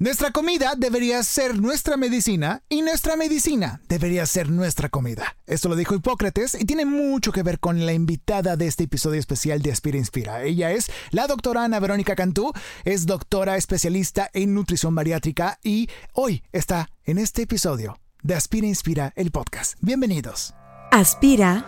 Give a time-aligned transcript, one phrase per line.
[0.00, 5.36] Nuestra comida debería ser nuestra medicina y nuestra medicina debería ser nuestra comida.
[5.46, 9.20] Esto lo dijo Hipócrates y tiene mucho que ver con la invitada de este episodio
[9.20, 10.42] especial de Aspira Inspira.
[10.42, 12.50] Ella es la doctora Ana Verónica Cantú,
[12.86, 19.12] es doctora especialista en nutrición bariátrica y hoy está en este episodio de Aspira Inspira,
[19.16, 19.74] el podcast.
[19.82, 20.54] Bienvenidos.
[20.92, 21.66] Aspira,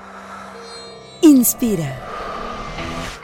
[1.20, 2.11] inspira.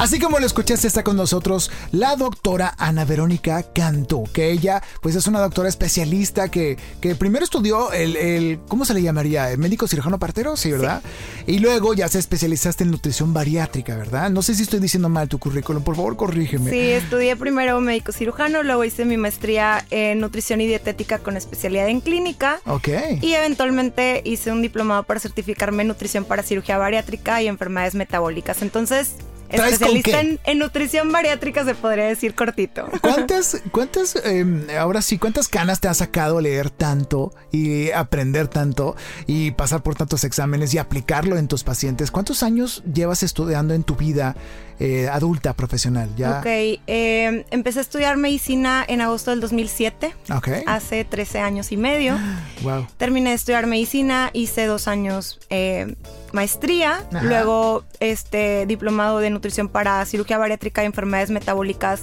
[0.00, 5.14] Así como lo escuchaste, está con nosotros la doctora Ana Verónica Cantú, que ella pues
[5.14, 9.50] es una doctora especialista que, que primero estudió el, el, ¿cómo se le llamaría?
[9.50, 10.56] ¿El médico cirujano partero?
[10.56, 11.02] Sí, ¿verdad?
[11.44, 11.52] Sí.
[11.56, 14.30] Y luego ya se especializaste en nutrición bariátrica, ¿verdad?
[14.30, 16.70] No sé si estoy diciendo mal tu currículum, por favor corrígeme.
[16.70, 21.90] Sí, estudié primero médico cirujano, luego hice mi maestría en nutrición y dietética con especialidad
[21.90, 22.62] en clínica.
[22.64, 22.88] Ok.
[23.20, 28.62] Y eventualmente hice un diplomado para certificarme en nutrición para cirugía bariátrica y enfermedades metabólicas.
[28.62, 29.16] Entonces,
[29.50, 32.88] Especialista en, en, nutrición bariátrica se podría decir cortito.
[33.00, 38.96] ¿Cuántas, cuántas, eh, ahora sí, cuántas canas te ha sacado leer tanto y aprender tanto
[39.26, 42.10] y pasar por tantos exámenes y aplicarlo en tus pacientes?
[42.10, 44.36] ¿Cuántos años llevas estudiando en tu vida
[44.80, 46.08] eh, adulta profesional?
[46.16, 46.38] ¿Ya?
[46.38, 50.14] Ok, eh, empecé a estudiar medicina en agosto del 2007.
[50.34, 50.48] Ok.
[50.66, 52.18] Hace 13 años y medio.
[52.62, 52.86] Wow.
[52.98, 55.94] Terminé de estudiar medicina, hice dos años eh,
[56.32, 57.22] maestría, Ajá.
[57.22, 62.02] luego este diplomado de nutrición para cirugía bariátrica y enfermedades metabólicas.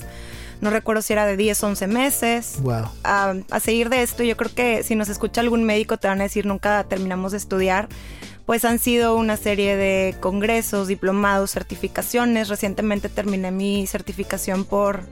[0.60, 2.56] No recuerdo si era de 10, 11 meses.
[2.64, 2.86] Wow.
[3.04, 6.22] A, a seguir de esto, yo creo que si nos escucha algún médico te van
[6.22, 7.88] a decir nunca terminamos de estudiar.
[8.48, 12.48] Pues han sido una serie de congresos, diplomados, certificaciones.
[12.48, 15.04] Recientemente terminé mi certificación por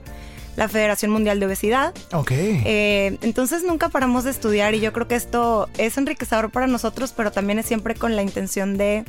[0.56, 1.94] la Federación Mundial de Obesidad.
[2.12, 2.30] Ok.
[2.32, 7.12] Eh, entonces nunca paramos de estudiar y yo creo que esto es enriquecedor para nosotros,
[7.14, 9.04] pero también es siempre con la intención de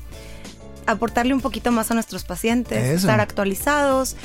[0.87, 2.95] aportarle un poquito más a nuestros pacientes, Eso.
[2.95, 4.17] estar actualizados,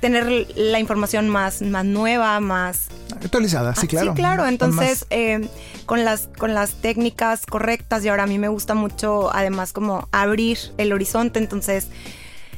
[0.00, 4.12] tener la información más, más nueva, más actualizada, sí, claro.
[4.12, 4.46] Sí, claro.
[4.46, 5.48] Entonces, eh,
[5.86, 10.08] con, las, con las técnicas correctas y ahora a mí me gusta mucho, además, como
[10.12, 11.38] abrir el horizonte.
[11.38, 11.88] Entonces,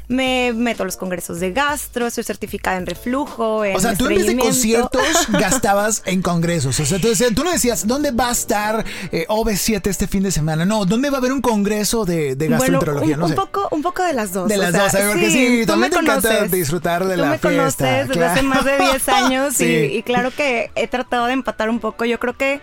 [0.08, 4.06] me meto a los congresos de gastro, soy certificada en reflujo, en O sea, tú
[4.08, 6.80] en vez de conciertos gastabas en congresos.
[6.80, 10.30] O sea, tú, tú no decías, ¿dónde va a estar eh, OV7 este fin de
[10.30, 10.64] semana?
[10.64, 13.16] No, ¿dónde va a haber un congreso de, de gastroenterología?
[13.18, 13.52] Bueno, un, no un sé.
[13.52, 14.48] Poco, un poco de las dos.
[14.48, 15.08] De las dos, ¿sabes?
[15.08, 17.48] Porque sí, sí también te encanta disfrutar de tú la me fiesta.
[17.58, 18.32] conoces desde claro.
[18.32, 19.64] hace más de 10 años sí.
[19.64, 22.06] y, y claro que he tratado de empatar un poco.
[22.06, 22.60] Yo creo que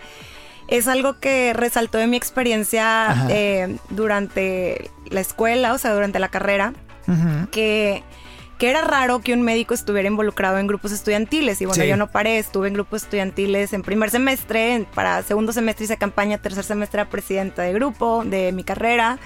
[0.68, 6.28] es algo que resaltó de mi experiencia eh, durante la escuela, o sea, durante la
[6.28, 6.72] carrera,
[7.06, 7.50] uh -huh.
[7.50, 8.02] que,
[8.58, 11.60] que, era raro que un médico estuviera involucrado en grupos estudiantiles.
[11.60, 11.88] Y bueno, sí.
[11.88, 16.38] yo no paré, estuve en grupos estudiantiles en primer semestre, para segundo semestre hice campaña,
[16.38, 19.18] tercer semestre era presidenta de grupo de mi carrera.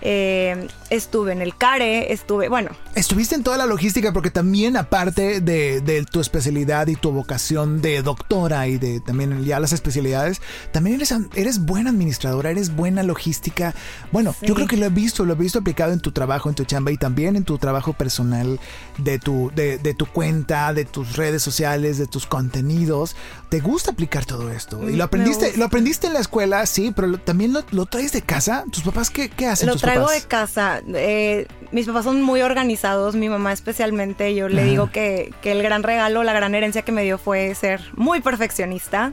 [0.00, 2.70] Eh, estuve en el CARE, estuve, bueno.
[2.94, 7.80] Estuviste en toda la logística porque también aparte de, de, tu especialidad y tu vocación
[7.80, 10.40] de doctora y de también ya las especialidades,
[10.72, 13.74] también eres, eres buena administradora, eres buena logística.
[14.12, 14.46] Bueno, sí.
[14.46, 16.64] yo creo que lo he visto, lo he visto aplicado en tu trabajo, en tu
[16.64, 18.60] chamba y también en tu trabajo personal,
[18.98, 23.16] de tu, de, de tu cuenta, de tus redes sociales, de tus contenidos.
[23.48, 24.88] ¿Te gusta aplicar todo esto?
[24.88, 28.12] Y lo aprendiste, lo aprendiste en la escuela, sí, pero lo, también lo, lo, traes
[28.12, 28.64] de casa.
[28.70, 29.66] ¿Tus papás qué, qué hacen?
[29.66, 30.80] Lo tus traigo de casa.
[30.94, 34.34] Eh, mis papás son muy organizados, mi mamá especialmente.
[34.34, 34.70] Yo le Ajá.
[34.70, 38.20] digo que, que, el gran regalo, la gran herencia que me dio fue ser muy
[38.20, 39.12] perfeccionista.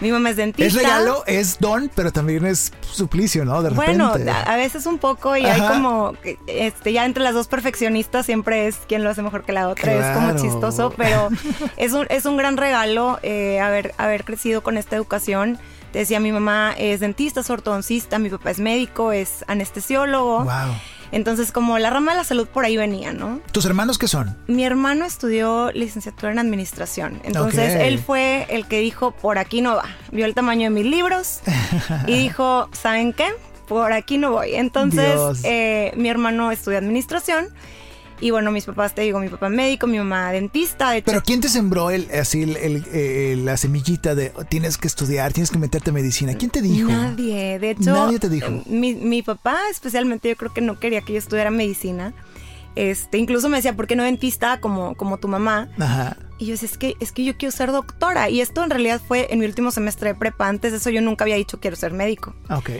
[0.00, 0.66] Mi mamá es dentista.
[0.66, 3.62] Es regalo, es don, pero también es suplicio, ¿no?
[3.62, 4.02] De repente.
[4.02, 4.14] Bueno,
[4.46, 5.54] a veces un poco y Ajá.
[5.54, 6.14] hay como,
[6.46, 9.92] este, ya entre las dos perfeccionistas siempre es quien lo hace mejor que la otra.
[9.92, 10.00] Claro.
[10.00, 11.28] Es como chistoso, pero
[11.76, 15.58] es un, es un gran regalo eh, haber, haber crecido con esta educación.
[15.92, 20.44] Te decía, mi mamá es dentista, es ortodoncista, mi papá es médico, es anestesiólogo.
[20.44, 20.74] Wow.
[21.12, 23.40] Entonces, como la rama de la salud por ahí venía, ¿no?
[23.50, 24.36] ¿Tus hermanos qué son?
[24.46, 27.20] Mi hermano estudió licenciatura en administración.
[27.24, 27.88] Entonces, okay.
[27.88, 29.86] él fue el que dijo, por aquí no va.
[30.12, 31.40] Vio el tamaño de mis libros
[32.06, 33.28] y dijo, ¿saben qué?
[33.66, 34.54] Por aquí no voy.
[34.54, 37.48] Entonces, eh, mi hermano estudió administración
[38.20, 40.90] Y bueno, mis papás, te digo, mi papá médico, mi mamá dentista.
[40.90, 45.50] De Pero ¿quién te sembró el, así el, la semillita de tienes que estudiar, tienes
[45.50, 46.34] que meterte a medicina?
[46.34, 46.90] ¿Quién te dijo?
[46.90, 47.92] Nadie, de hecho.
[47.92, 48.62] Nadie te dijo.
[48.66, 52.12] Mi, mi papá especialmente yo creo que no quería que yo estudiara medicina.
[52.76, 55.68] Este, incluso me decía, ¿por qué no dentista como, como tu mamá?
[55.78, 56.16] Ajá.
[56.38, 58.30] Y yo decía, es que, es que yo quiero ser doctora.
[58.30, 60.48] Y esto en realidad fue en mi último semestre de prepa.
[60.48, 62.34] Antes de eso yo nunca había dicho quiero ser médico.
[62.48, 62.70] Ok.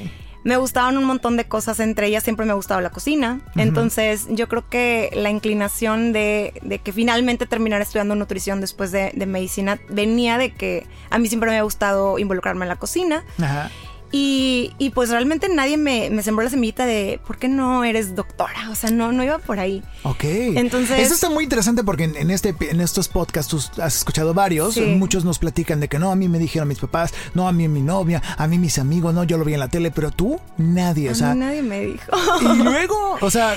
[0.42, 3.40] Me gustaban un montón de cosas, entre ellas siempre me ha gustado la cocina.
[3.56, 9.12] Entonces yo creo que la inclinación de, de, que finalmente terminar estudiando nutrición después de,
[9.14, 13.24] de medicina venía de que a mí siempre me ha gustado involucrarme en la cocina.
[13.40, 13.70] Ajá.
[14.12, 18.16] Y, y, pues realmente nadie me, me, sembró la semillita de ¿por qué no eres
[18.16, 18.68] doctora?
[18.70, 19.84] O sea, no, no iba por ahí.
[20.02, 20.24] Ok.
[20.24, 20.98] Entonces.
[20.98, 24.76] Eso está muy interesante porque en, este, en estos podcasts tú has escuchado varios.
[24.76, 27.68] Muchos nos platican de que no, a mí me dijeron mis papás, no, a mí
[27.68, 30.40] mi novia, a mí mis amigos, no, yo lo vi en la tele, pero tú,
[30.58, 31.10] nadie.
[31.10, 31.34] O sea.
[31.34, 32.10] nadie me dijo.
[32.40, 33.54] Y luego, o sea.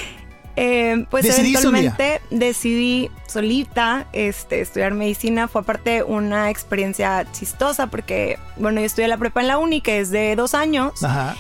[0.55, 5.47] Eh, pues eventualmente decidí solita este, estudiar medicina.
[5.47, 9.99] Fue aparte una experiencia chistosa porque, bueno, yo estudié la prepa en la uni, que
[9.99, 11.03] es de dos años.
[11.03, 11.35] Ajá.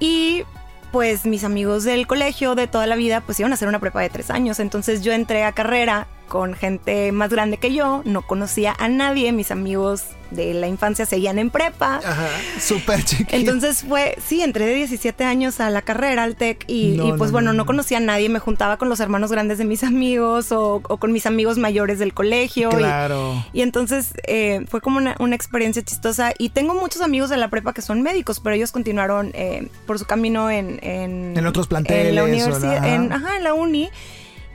[0.00, 0.44] Y
[0.92, 4.00] pues mis amigos del colegio de toda la vida pues iban a hacer una prepa
[4.00, 4.60] de tres años.
[4.60, 9.30] Entonces yo entré a carrera con gente más grande que yo, no conocía a nadie,
[9.30, 10.02] mis amigos
[10.32, 11.98] de la infancia seguían en prepa.
[11.98, 12.26] Ajá,
[12.58, 13.36] súper chiquito.
[13.36, 17.52] Entonces fue, sí, entré de 17 años a la carrera, al TEC, y, pues bueno,
[17.52, 21.12] no, conocía a nadie, me juntaba con los hermanos grandes de mis amigos o, con
[21.12, 22.70] mis amigos mayores del colegio.
[22.70, 23.40] Claro.
[23.52, 27.72] Y, entonces eh, fue como una, experiencia chistosa y tengo muchos amigos de la prepa
[27.72, 31.46] que son médicos, pero ellos continuaron eh, por su camino en, en...
[31.46, 32.08] otros planteles.
[32.08, 33.88] En la universidad, en, ajá, en la uni,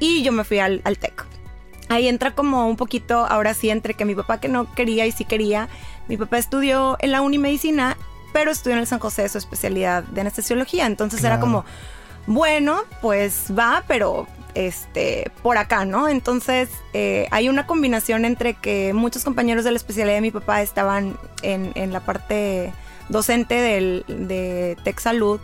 [0.01, 1.38] y yo me fui al, al TEC
[1.89, 5.11] ahí entra como un poquito, ahora sí, entre que mi papá que no quería y
[5.11, 5.67] sí quería.
[6.07, 7.97] Mi papá estudió en la Unimedicina,
[8.31, 10.85] pero estudió en el San José su especialidad de anestesiología.
[10.85, 11.65] Entonces era como,
[12.27, 16.07] bueno, pues va, pero este, por acá, ¿no?
[16.07, 20.61] Entonces eh, hay una combinación entre que muchos compañeros de la especialidad de mi papá
[20.61, 22.73] estaban en, en la parte
[23.09, 25.39] docente del, de Tech Salud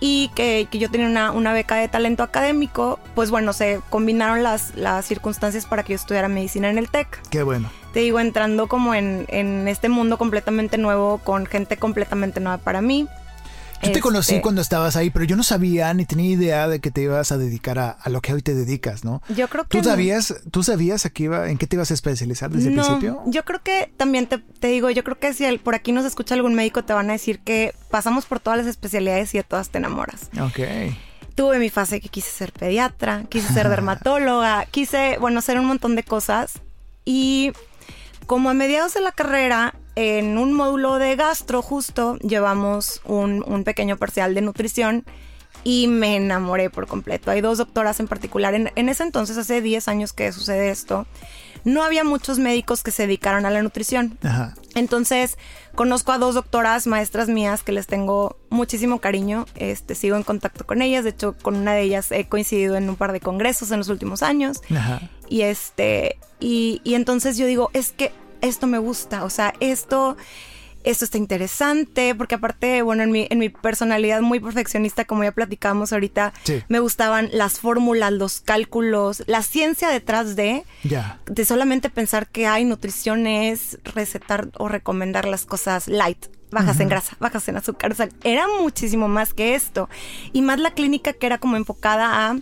[0.00, 5.04] y que, yo tenía una, beca de talento académico, pues bueno, se combinaron las, las
[5.04, 7.20] circunstancias para que yo estudiara medicina en el TEC.
[7.30, 7.70] Qué bueno.
[7.92, 12.80] Te digo, entrando como en, en este mundo completamente nuevo, con gente completamente nueva para
[12.80, 13.08] mí.
[13.82, 16.80] Yo te conocí este, cuando estabas ahí, pero yo no sabía ni tenía idea de
[16.80, 19.22] que te ibas a dedicar a, lo que hoy te dedicas, ¿no?
[19.28, 19.78] Yo creo que...
[19.78, 23.22] ¿Tú sabías, ¿tú sabías aquí iba, en qué te ibas a especializar desde el principio?
[23.26, 26.54] Yo creo que también te, digo, yo creo que si por aquí nos escucha algún
[26.54, 29.78] médico te van a decir que pasamos por todas las especialidades y de todas te
[29.78, 30.28] enamoras.
[30.40, 30.60] Ok.
[31.34, 35.96] Tuve mi fase que quise ser pediatra, quise ser dermatóloga, quise, bueno, hacer un montón
[35.96, 36.60] de cosas
[37.04, 37.52] y
[38.26, 43.98] como a mediados de la carrera en un módulo de gastro justo llevamos un, pequeño
[43.98, 45.04] parcial de nutrición
[45.62, 47.30] y me enamoré por completo.
[47.30, 48.54] Hay dos doctoras en particular.
[48.54, 51.06] En, ese entonces, hace 10 años que sucede esto,
[51.64, 54.18] no había muchos médicos que se dedicaran a la nutrición.
[54.74, 55.36] Entonces,
[55.74, 59.44] conozco a dos doctoras, maestras mías, que les tengo muchísimo cariño.
[59.54, 61.04] Este, sigo en contacto con ellas.
[61.04, 63.90] De hecho, con una de ellas he coincidido en un par de congresos en los
[63.90, 64.62] últimos años.
[65.28, 70.16] Y este, y, y entonces yo digo, es que esto me gusta, o sea, esto,
[70.84, 75.32] esto está interesante, porque aparte, bueno, en mi, en mi personalidad muy perfeccionista, como ya
[75.32, 76.32] platicamos ahorita,
[76.68, 80.64] me gustaban las fórmulas, los cálculos, la ciencia detrás de,
[81.26, 86.88] de solamente pensar que hay nutrición es recetar o recomendar las cosas light, bajas en
[86.88, 87.92] grasa, bajas en azúcar.
[87.92, 89.88] O sea, era muchísimo más que esto.
[90.32, 92.36] Y más la clínica que era como enfocada a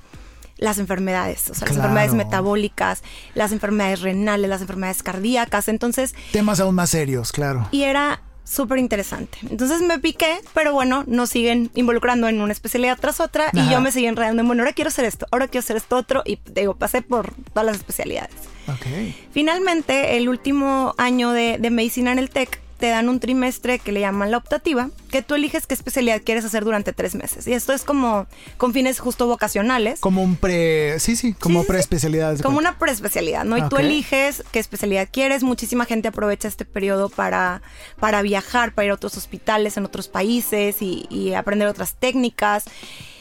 [0.59, 3.03] las enfermedades, o sea, las enfermedades metabólicas,
[3.35, 6.15] las enfermedades renales, las enfermedades cardíacas, entonces...
[6.33, 7.69] Temas aún más serios, claro.
[7.71, 9.39] Y era súper interesante.
[9.51, 13.81] Entonces me piqué, pero bueno, nos siguen involucrando en una especialidad tras otra y yo
[13.81, 16.39] me seguí enredando en, bueno, ahora quiero hacer esto, ahora quiero hacer esto otro y
[16.53, 18.35] digo, pasé por todas las especialidades.
[18.81, 19.15] Okay.
[19.33, 23.93] Finalmente, el último año de, de medicina en el TEC, te dan un trimestre que
[23.93, 27.47] le llaman la optativa, que tú eliges qué especialidad quieres hacer durante tres meses.
[27.47, 30.01] Y esto es como con fines justo vocacionales.
[30.01, 32.39] Como un pre, sí, sí, como preespecialidad.
[32.39, 33.59] como una preespecialidad, ¿no?
[33.59, 35.43] Y tú eliges qué especialidad quieres.
[35.43, 37.63] Muchísima gente aprovecha este periodo para,
[37.99, 42.65] para viajar, para ir a otros hospitales en otros países y, aprender otras técnicas.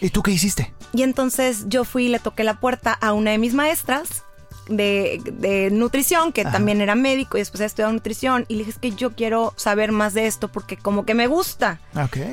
[0.01, 0.73] ¿Y tú qué hiciste?
[0.93, 4.23] Y entonces yo fui y le toqué la puerta a una de mis maestras
[4.69, 8.77] de, nutrición, que también era médico y después he estudiado nutrición, y le dije, es
[8.77, 11.79] que yo quiero saber más de esto porque como que me gusta.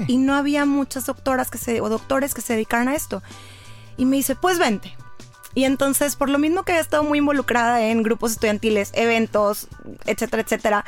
[0.06, 3.22] Y no había muchas doctoras que se, o doctores que se dedicaran a esto.
[3.96, 4.96] Y me dice, pues vente.
[5.54, 9.68] Y entonces, por lo mismo que he estado muy involucrada en grupos estudiantiles, eventos,
[10.04, 10.84] etcétera, etcétera,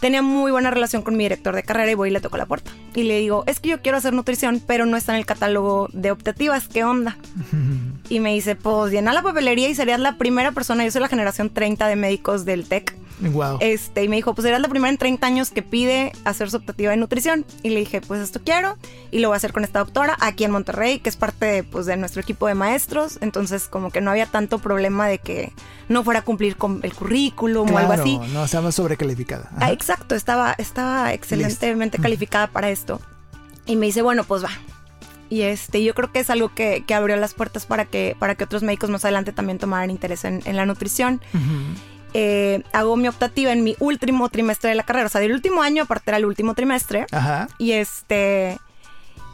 [0.00, 2.46] tenía muy buena relación con mi director de carrera y voy y le toco la
[2.46, 2.72] puerta.
[2.94, 5.88] Y le digo, es que yo quiero hacer nutrición, pero no está en el catálogo
[5.92, 7.16] de optativas, ¿qué onda?
[8.08, 11.08] y me dice, pues llena la papelería y serías la primera persona, yo soy la
[11.08, 12.96] generación 30 de médicos del TEC.
[13.20, 13.58] Wow.
[13.60, 16.56] Este, y me dijo, pues serías la primera en 30 años que pide hacer su
[16.56, 17.44] optativa de nutrición.
[17.62, 18.76] Y le dije, pues esto quiero
[19.10, 21.62] y lo voy a hacer con esta doctora aquí en Monterrey, que es parte de,
[21.64, 23.18] pues, de nuestro equipo de maestros.
[23.20, 25.52] Entonces, como que no había tanto problema de que
[25.88, 28.18] no fuera a cumplir con el currículum o algo así.
[28.32, 29.50] No, estaba sobrecalificada.
[29.58, 33.00] Ah, exacto, estaba, estaba excelentemente calificada para esto.
[33.66, 34.50] Y me dice, bueno, pues va,
[35.30, 38.34] y este, yo creo que es algo que, que, abrió las puertas para que, para
[38.34, 41.20] que otros médicos más adelante también tomaran interés en, en la nutrición.
[42.14, 45.06] Eh, hago mi optativa en mi último trimestre de la carrera.
[45.06, 47.06] O sea, del último año, aparte era el último trimestre.
[47.12, 47.48] Ajá.
[47.58, 48.58] Y este.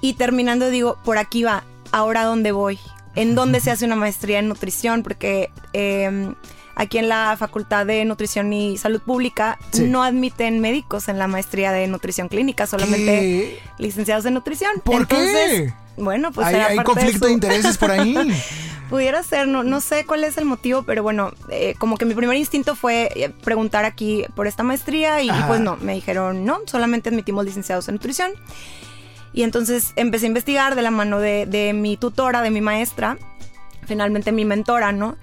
[0.00, 1.64] Y terminando, digo, por aquí va.
[1.92, 2.78] Ahora, ¿dónde voy?
[3.14, 5.02] ¿En dónde se hace una maestría en nutrición?
[5.02, 5.50] Porque.
[5.72, 6.32] Eh,
[6.78, 9.84] aquí en la Facultad de Nutrición y Salud Pública Sí.
[9.84, 13.58] no admiten médicos en la maestría de nutrición clínica, solamente ¿Qué?
[13.78, 14.72] licenciados en nutrición.
[14.84, 15.32] ¿Por Entonces,
[15.72, 15.74] qué?
[15.96, 18.14] Bueno, pues hay era hay parte conflicto su- de intereses por ahí.
[18.88, 22.14] Pudiera ser, no, no sé cuál es el motivo, pero bueno, eh, como que mi
[22.14, 26.60] primer instinto fue eh, preguntar aquí por esta maestría y, pues no, me dijeron no,
[26.66, 28.32] solamente admitimos licenciados en nutrición.
[29.32, 33.18] Y entonces empecé a investigar de la mano de, de mi tutora, de mi maestra,
[33.86, 35.16] finalmente mi mentora, ¿no?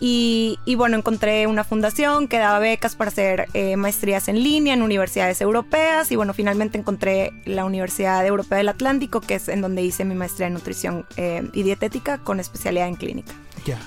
[0.00, 4.82] Y, bueno, encontré una fundación que daba becas para hacer eh, maestrías en línea en
[4.82, 9.82] universidades europeas y bueno, finalmente encontré la Universidad Europea del Atlántico, que es en donde
[9.82, 13.32] hice mi maestría en nutrición eh, y dietética con especialidad en clínica.
[13.64, 13.78] ya.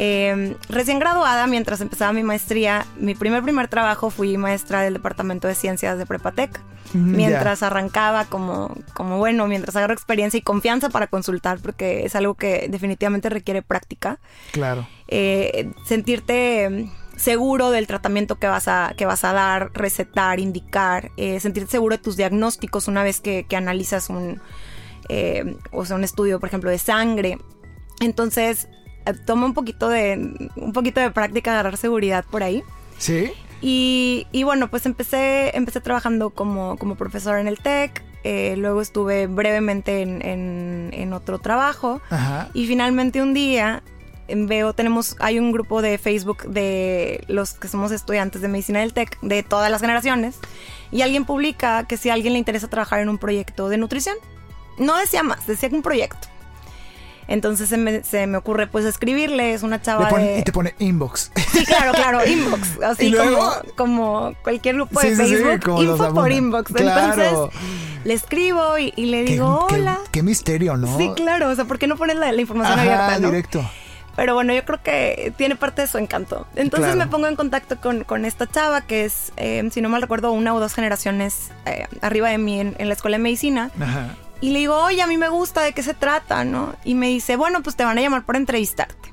[0.00, 5.48] Eh, recién graduada, mientras empezaba mi maestría, mi primer primer trabajo fui maestra del Departamento
[5.48, 6.60] de Ciencias de Prepatec.
[6.94, 12.14] Mm, Mientras arrancaba como, como, bueno, mientras agarro experiencia y confianza para consultar, porque es
[12.14, 14.20] algo que definitivamente requiere práctica.
[14.52, 14.86] Claro.
[15.08, 21.10] Eh, sentirte eh, seguro del tratamiento que vas a, que vas a dar, recetar, indicar,
[21.16, 24.40] eh, sentirte seguro de tus diagnósticos una vez que, que analizas un,
[25.08, 27.38] eh, o sea, un estudio, por ejemplo, de sangre.
[28.00, 28.68] Entonces,
[29.26, 32.62] toma un poquito de, un poquito de práctica agarrar seguridad por ahí.
[32.98, 33.30] ¿Sí?
[33.60, 38.80] Y, y bueno, pues empecé, empecé trabajando como, como profesora en el TEC, eh, luego
[38.80, 42.48] estuve brevemente en, en- en otro trabajo Ajá.
[42.54, 43.82] y finalmente un día
[44.28, 48.80] em, veo, tenemos, hay un grupo de Facebook de los que somos estudiantes de medicina
[48.80, 50.36] del TEC, de todas las generaciones,
[50.90, 54.16] y alguien publica que si a alguien le interesa trabajar en un proyecto de nutrición.
[54.78, 56.28] No decía más, decía que un proyecto.
[57.28, 60.38] Entonces se me, se me ocurre pues escribirle, es una Le chava pone- de...
[60.38, 61.30] y te pone inbox.
[61.52, 62.78] Sí, claro, claro, inbox.
[62.82, 66.72] Así como, como cualquier grupo de Sí, sí, sí, Facebook, los info por inbox.
[66.72, 67.12] Claro.
[67.22, 67.60] Entonces
[68.04, 69.98] le escribo y, y le digo, qué- hola.
[70.10, 70.96] Qué, misterio, ¿no?
[70.96, 73.28] Sí, claro, o sea, ¿por qué no pones la, la información Ajá, abierta, no?
[73.28, 73.70] directo.
[74.16, 76.46] Pero bueno, yo creo que tiene parte de su encanto.
[76.56, 76.98] Entonces Claro.
[76.98, 80.32] me pongo en contacto con, con esta chava que es, eh, si no mal recuerdo,
[80.32, 83.70] una o dos generaciones eh, arriba de mí en, en la escuela de medicina.
[83.80, 84.16] Ajá.
[84.40, 86.44] Y le digo, oye, a mí me gusta, ¿de qué se trata?
[86.44, 86.76] ¿no?
[86.84, 89.12] Y me dice, bueno, pues te van a llamar para entrevistarte.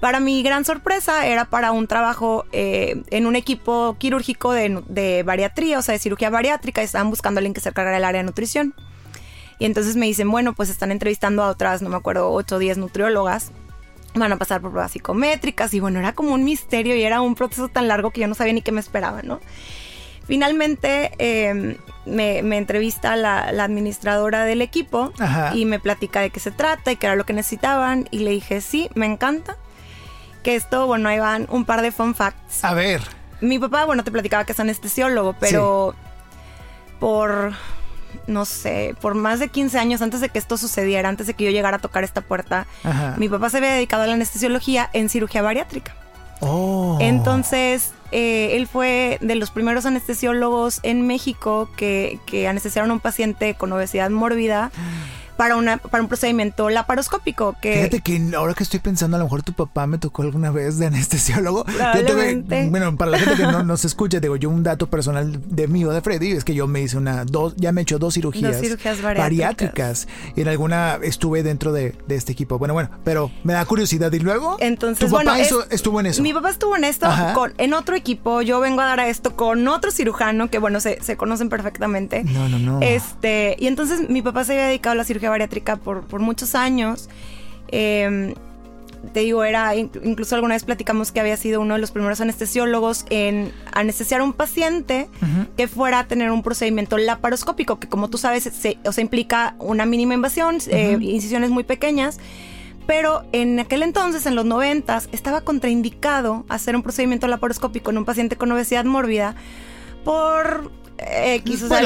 [0.00, 5.24] Para mi gran sorpresa, era para un trabajo eh, en un equipo quirúrgico de, de
[5.24, 8.20] bariatría, o sea, de cirugía bariátrica, estaban buscando a alguien que se encargara del área
[8.22, 8.74] de nutrición.
[9.58, 12.58] Y entonces me dicen, bueno, pues están entrevistando a otras, no me acuerdo, 8 o
[12.58, 13.50] 10 nutriólogas.
[14.14, 17.34] Van a pasar por pruebas psicométricas y bueno, era como un misterio y era un
[17.34, 19.40] proceso tan largo que yo no sabía ni qué me esperaba, ¿no?
[20.28, 25.52] Finalmente eh, me, me entrevista la, la administradora del equipo Ajá.
[25.56, 28.30] y me platica de qué se trata y qué era lo que necesitaban y le
[28.32, 29.56] dije, sí, me encanta.
[30.42, 32.62] Que esto, bueno, ahí van un par de fun facts.
[32.62, 33.00] A ver.
[33.40, 35.94] Mi papá, bueno, te platicaba que es anestesiólogo, pero
[37.00, 37.52] por,
[38.26, 41.44] no sé, por más de 15 años antes de que esto sucediera, antes de que
[41.44, 43.14] yo llegara a tocar esta puerta, Ajá.
[43.16, 45.94] mi papá se había dedicado a la anestesiología en cirugía bariátrica.
[46.40, 46.98] Oh.
[47.00, 53.00] Entonces, eh, él fue de los primeros anestesiólogos en México que, que anestesiaron a un
[53.00, 54.70] paciente con obesidad mórbida
[55.38, 57.56] para, una, para un procedimiento laparoscópico.
[57.62, 60.50] Que, Fíjate que ahora que estoy pensando, a lo mejor tu papá me tocó alguna
[60.50, 61.64] vez de anestesiólogo.
[61.66, 62.66] Yo tuve, Probablemente.
[62.68, 65.84] bueno, para la gente que no nos escucha, digo, yo un dato personal de mí
[65.86, 68.14] o de Freddy es que yo me hice una, dos, ya me he hecho dos
[68.14, 70.08] cirugías, Dos cirugías bariátricas.
[70.36, 72.58] Y en alguna estuve dentro de, de este equipo.
[72.58, 74.12] Bueno, bueno, pero me da curiosidad.
[74.12, 74.56] ¿Y luego?
[74.60, 76.22] Entonces, ¿Tu papá bueno, hizo- es- estuvo en eso?
[76.22, 78.42] Mi papá estuvo en esto con, en otro equipo.
[78.42, 82.24] Yo vengo a dar a esto con otro cirujano que, bueno, se, se conocen perfectamente.
[82.24, 82.80] No, no, no.
[82.82, 86.54] Este, y entonces mi papá se había dedicado a la cirugía bariátrica por, por muchos
[86.54, 87.08] años.
[87.68, 88.34] Eh,
[89.12, 92.20] te digo, era, in- incluso alguna vez platicamos que había sido uno de los primeros
[92.20, 95.08] anestesiólogos en anestesiar a un paciente
[95.56, 99.54] que fuera a tener un procedimiento laparoscópico, que como tú sabes, se, o sea, implica
[99.60, 102.18] una mínima invasión, eh, incisiones muy pequeñas.
[102.88, 108.04] Pero en aquel entonces, en los noventas, estaba contraindicado hacer un procedimiento laparoscópico en un
[108.04, 109.36] paciente con obesidad mórbida
[110.04, 111.82] por X, o sea,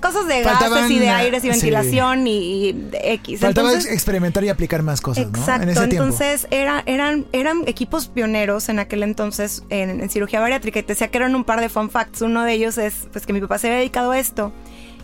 [0.00, 3.40] cosas de gases y de aires y ventilación y, X.
[3.40, 5.82] Faltaba experimentar y aplicar más cosas, exacto, ¿no?
[5.82, 11.08] entonces era, eran, eran equipos pioneros en aquel entonces en, cirugía bariátrica y te decía
[11.08, 12.22] que eran un par de fun facts.
[12.22, 14.52] Uno de ellos es pues que mi papá se había dedicado a esto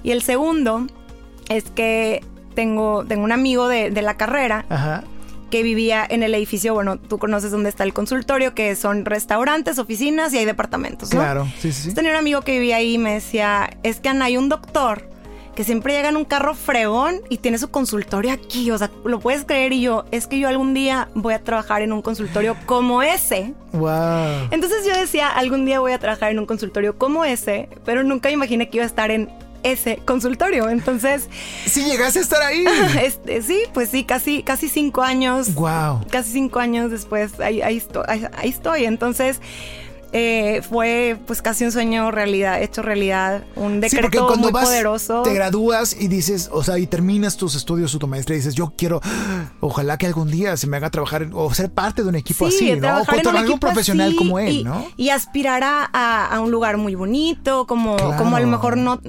[0.02, 0.86] y el segundo
[1.48, 4.64] es que tengo, tengo un amigo de, de la carrera.
[4.68, 5.04] Ajá
[5.50, 9.78] que vivía en el edificio, bueno, tú conoces dónde está el consultorio, que son restaurantes,
[9.78, 11.20] oficinas y hay departamentos, ¿no?
[11.20, 11.92] Claro, sí, sí.
[11.92, 15.10] Tenía un amigo que vivía ahí y me decía, es que Ana, hay un doctor
[15.54, 19.20] que siempre llega en un carro fregón y tiene su consultorio aquí, o sea, lo
[19.20, 22.56] puedes creer y yo, es que yo algún día voy a trabajar en un consultorio
[22.66, 23.52] como ese.
[23.72, 24.48] Wow.
[24.52, 28.30] Entonces yo decía, algún día voy a trabajar en un consultorio como ese, pero nunca
[28.30, 29.28] imaginé que iba a estar en
[29.62, 30.68] ese consultorio.
[30.68, 31.28] Entonces.
[31.66, 32.64] Sí, llegaste a estar ahí.
[33.02, 35.54] Este, sí, pues sí, casi, casi cinco años.
[35.54, 36.06] Wow.
[36.10, 38.84] Casi cinco años después, ahí, ahí, estoy, ahí, estoy.
[38.84, 39.40] Entonces.
[40.12, 45.22] Eh, fue pues casi un sueño realidad, hecho realidad, un decreto cuando muy poderoso.
[45.22, 48.72] Te gradúas y dices, o sea, y terminas tus estudios, tu maestría y dices, yo
[48.76, 49.00] quiero,
[49.60, 52.74] ojalá que algún día se me haga trabajar o ser parte de un equipo así,
[52.74, 53.02] ¿no?
[53.02, 54.84] O algo profesional como él, ¿no?
[54.96, 59.00] Y aspirar a, un lugar muy bonito, como, como a lo mejor no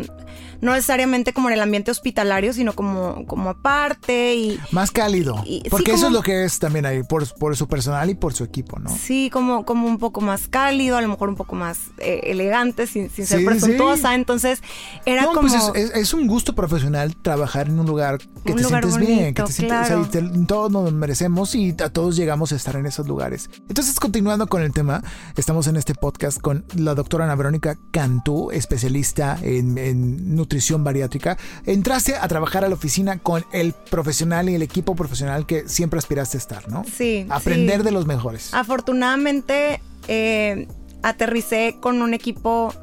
[0.61, 4.59] no necesariamente como en el ambiente hospitalario, sino como, como aparte y...
[4.71, 5.43] Más cálido.
[5.69, 8.43] porque eso es lo que es también ahí, por, por, su personal y por su
[8.43, 8.95] equipo, ¿no?
[8.95, 12.85] Sí, como, como un poco más cálido, a lo mejor un poco más eh, elegante,
[12.85, 14.13] sin, ser presuntuosa.
[14.13, 14.61] Entonces,
[15.05, 15.71] era pues como...
[15.71, 19.51] Pues es, un gusto profesional trabajar en un lugar que te sientes bien, que te
[19.51, 19.91] sientes...
[19.91, 23.49] O sea, todos nos merecemos y a todos llegamos a estar en esos lugares.
[23.67, 25.03] Entonces, continuando con el tema,
[25.35, 30.83] estamos en este podcast con la doctora Ana Verónica Cantú, especialista en, en nutrición nutrición
[30.83, 35.69] bariátrica, entraste a trabajar a la oficina con el profesional y el equipo profesional que
[35.69, 36.83] siempre aspiraste a estar, ¿no?
[36.83, 37.25] Sí.
[37.29, 38.53] Aprender de los mejores.
[38.53, 39.79] Afortunadamente,
[40.09, 40.67] eh,
[41.03, 42.73] aterricé con un equipo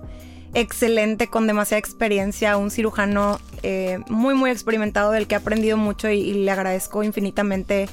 [0.55, 6.09] excelente, con demasiada experiencia, un cirujano eh, muy, muy experimentado del que he aprendido mucho
[6.09, 7.87] y, le agradezco infinitamente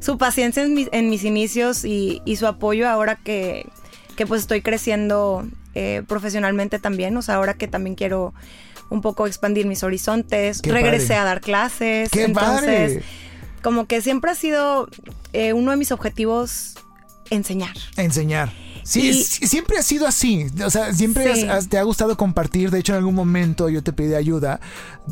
[0.00, 3.66] su paciencia en, mis, inicios y, su apoyo ahora que,
[4.16, 8.34] que pues estoy creciendo eh, profesionalmente también, o sea, ahora que también quiero
[8.90, 10.60] un poco expandir mis horizontes.
[10.62, 12.10] Regresé a dar clases.
[12.14, 13.02] entonces,
[13.62, 14.88] como que siempre ha sido
[15.32, 16.74] eh, uno de mis objetivos
[17.30, 17.76] enseñar.
[17.96, 18.52] Enseñar.
[18.84, 20.46] Sí, siempre ha sido así.
[20.64, 21.32] O sea, siempre
[21.68, 22.70] te ha gustado compartir.
[22.70, 24.60] De hecho, en algún momento yo te pedí ayuda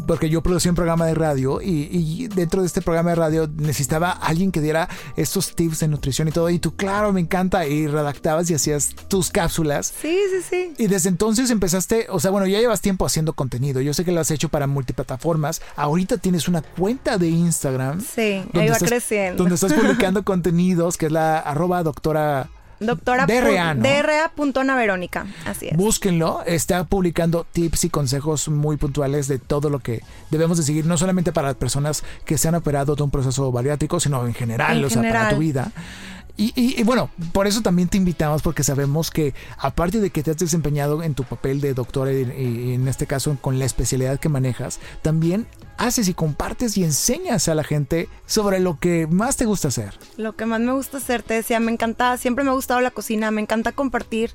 [0.06, 4.10] porque yo producía un programa de radio y, dentro de este programa de radio necesitaba
[4.10, 6.50] alguien que diera estos tips de nutrición y todo.
[6.50, 7.66] Y tú, claro, me encanta.
[7.66, 9.92] Y redactabas y hacías tus cápsulas.
[10.00, 10.74] Sí, sí, sí.
[10.78, 13.80] Y desde entonces empezaste, o sea, bueno, ya llevas tiempo haciendo contenido.
[13.80, 15.62] Yo sé que lo has hecho para multiplataformas.
[15.76, 18.00] Ahorita tienes una cuenta de Instagram.
[18.00, 19.42] Sí, ahí va creciendo.
[19.42, 22.50] Donde estás publicando contenidos, que es la arroba doctora
[22.86, 23.82] Doctora DRA, ¿no?
[24.76, 25.76] Verónica, así es.
[25.76, 30.86] Búsquenlo, está publicando tips y consejos muy puntuales de todo lo que debemos de seguir,
[30.86, 34.34] no solamente para las personas que se han operado de un proceso bariátrico, sino en
[34.34, 35.72] general, o sea, para tu vida.
[36.36, 40.38] Y, bueno, por eso también te invitamos porque sabemos que aparte de que te has
[40.38, 44.80] desempeñado en tu papel de doctora y, en este caso con la especialidad que manejas,
[45.02, 49.68] también haces y compartes y enseñas a la gente sobre lo que más te gusta
[49.68, 49.94] hacer.
[50.16, 52.90] Lo que más me gusta hacer, te decía, me encanta, siempre me ha gustado la
[52.90, 54.32] cocina, me encanta compartir,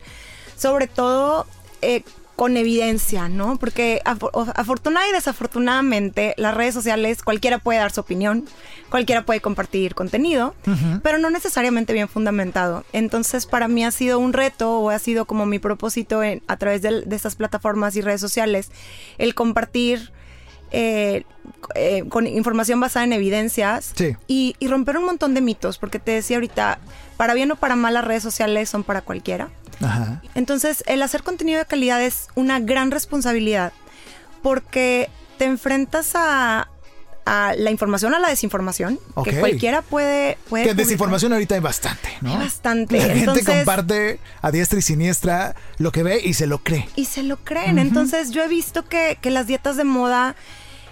[0.56, 1.46] sobre todo
[1.82, 2.04] eh,
[2.38, 3.58] con evidencia, ¿no?
[3.58, 8.46] Porque afortunadamente y desafortunadamente las redes sociales cualquiera puede dar su opinión,
[8.92, 10.54] cualquiera puede compartir contenido,
[11.02, 12.86] pero no necesariamente bien fundamentado.
[12.94, 16.84] Entonces para mí ha sido un reto o ha sido como mi propósito a través
[16.84, 18.70] de, estas plataformas y redes sociales
[19.18, 20.12] el compartir
[20.72, 21.24] eh,
[21.76, 23.94] eh, con información basada en evidencias
[24.28, 26.80] y, y, romper un montón de mitos, porque te decía ahorita,
[27.18, 29.50] para bien o para mal las redes sociales son para cualquiera.
[30.34, 33.74] Entonces, el hacer contenido de calidad es una gran responsabilidad
[34.42, 36.70] porque te enfrentas a,
[37.58, 40.38] la información, a la desinformación, que cualquiera puede...
[40.50, 42.32] puede que desinformación ahorita hay bastante, ¿no?
[42.32, 43.08] Hay bastante.
[43.08, 46.88] La gente comparte a diestra y siniestra lo que ve y se lo cree.
[46.96, 47.80] Y se lo creen.
[47.80, 50.36] Entonces yo he visto que, que las dietas de moda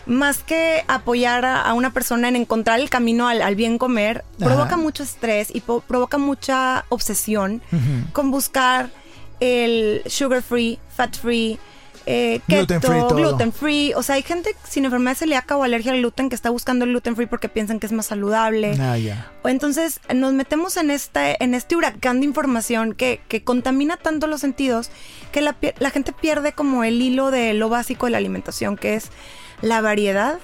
[0.06, 5.04] más que apoyar a, una persona en encontrar el camino al, bien comer, provoca mucho
[5.04, 7.62] estrés y provoca mucha obsesión
[8.13, 8.89] con buscar
[9.39, 11.60] el sugar free, fat free,
[12.06, 13.94] eh, gluten free, gluten free.
[13.96, 16.91] O sea, hay gente sin enfermedad celíaca o alergia al gluten que está buscando el
[16.91, 18.76] gluten free porque piensan que es más saludable.
[18.80, 18.98] Ah,
[19.44, 24.28] o entonces nos metemos en este, en este huracán de información que, que contamina tanto
[24.28, 24.89] los sentidos
[25.32, 28.96] que la, la gente pierde como el hilo de lo básico de la alimentación, que
[28.96, 29.10] es
[29.62, 30.39] la variedad,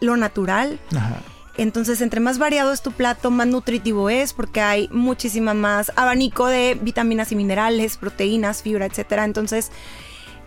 [0.00, 0.78] lo natural.
[1.58, 6.46] Entonces, entre más variado es tu plato, más nutritivo es, porque hay muchísima más abanico
[6.46, 9.24] de vitaminas y minerales, proteínas, fibra, etcétera.
[9.24, 9.70] Entonces,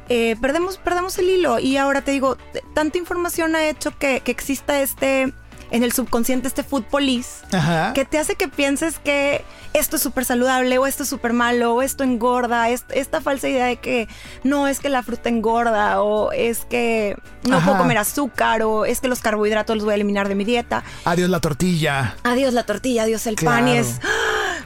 [0.09, 1.59] eh, perdemos, perdemos el hilo.
[1.59, 2.37] Y ahora te digo,
[2.73, 5.33] tanta información ha hecho que, que exista este
[5.71, 7.45] en el subconsciente este food police
[7.93, 9.43] que te hace que pienses que
[9.73, 13.67] esto es súper saludable o esto es súper malo o esto engorda, esta falsa idea
[13.67, 14.07] de que
[14.43, 17.15] no es que la fruta engorda o es que
[17.47, 20.43] no puedo comer azúcar o es que los carbohidratos los voy a eliminar de mi
[20.43, 20.83] dieta.
[21.05, 22.15] Adiós la tortilla.
[22.23, 23.99] Adiós la tortilla, adiós el pan y es...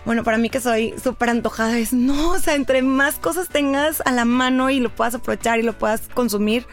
[0.05, 4.01] Bueno, para mí que soy súper antojada es, no, o sea, entre más cosas tengas
[4.05, 6.67] a la mano y lo puedas aprovechar y lo puedas consumir,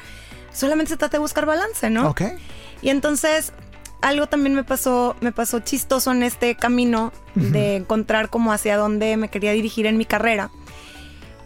[0.52, 2.08] solamente se trata de buscar balance, ¿no?
[2.08, 2.22] Ok.
[2.82, 3.52] Y entonces
[4.00, 9.16] algo también me pasó, me pasó chistoso en este camino de encontrar como hacia dónde
[9.16, 10.50] me quería dirigir en mi carrera.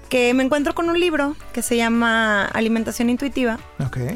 [0.09, 3.59] Que me encuentro con un libro que se llama Alimentación Intuitiva.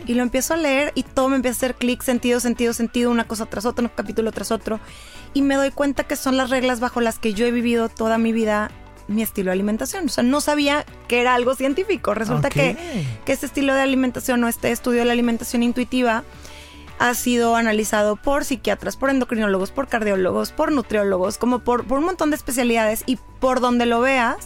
[0.06, 3.10] Y lo empiezo a leer y todo me empieza a hacer clic, sentido, sentido, sentido,
[3.10, 4.78] una cosa tras otra, un capítulo tras otro.
[5.34, 8.18] Y me doy cuenta que son las reglas bajo las que yo he vivido toda
[8.18, 8.70] mi vida
[9.08, 10.06] mi estilo de alimentación.
[10.06, 12.14] O sea, no sabía que era algo científico.
[12.14, 12.76] Resulta que,
[13.24, 16.24] que este estilo de alimentación o este estudio de la alimentación intuitiva
[16.98, 22.30] ha sido analizado por psiquiatras, por endocrinólogos, por cardiólogos, por nutriólogos, como por, un montón
[22.30, 24.36] de especialidades y por donde lo veas,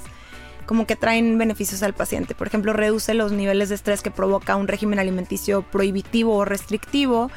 [0.66, 2.34] como que traen beneficios al paciente.
[2.34, 7.30] Por ejemplo, reduce los niveles de estrés que provoca un régimen alimenticio prohibitivo o restrictivo.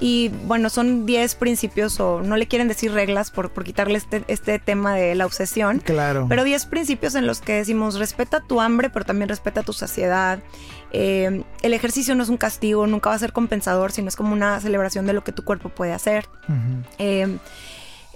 [0.00, 4.24] Y bueno, son 10 principios, o no le quieren decir reglas por, por quitarle este,
[4.26, 5.78] este tema de la obsesión.
[5.78, 6.26] Claro.
[6.28, 10.40] Pero 10 principios en los que decimos respeta tu hambre, pero también respeta tu saciedad.
[10.92, 14.32] Eh, el ejercicio no es un castigo, nunca va a ser compensador, sino es como
[14.32, 16.26] una celebración de lo que tu cuerpo puede hacer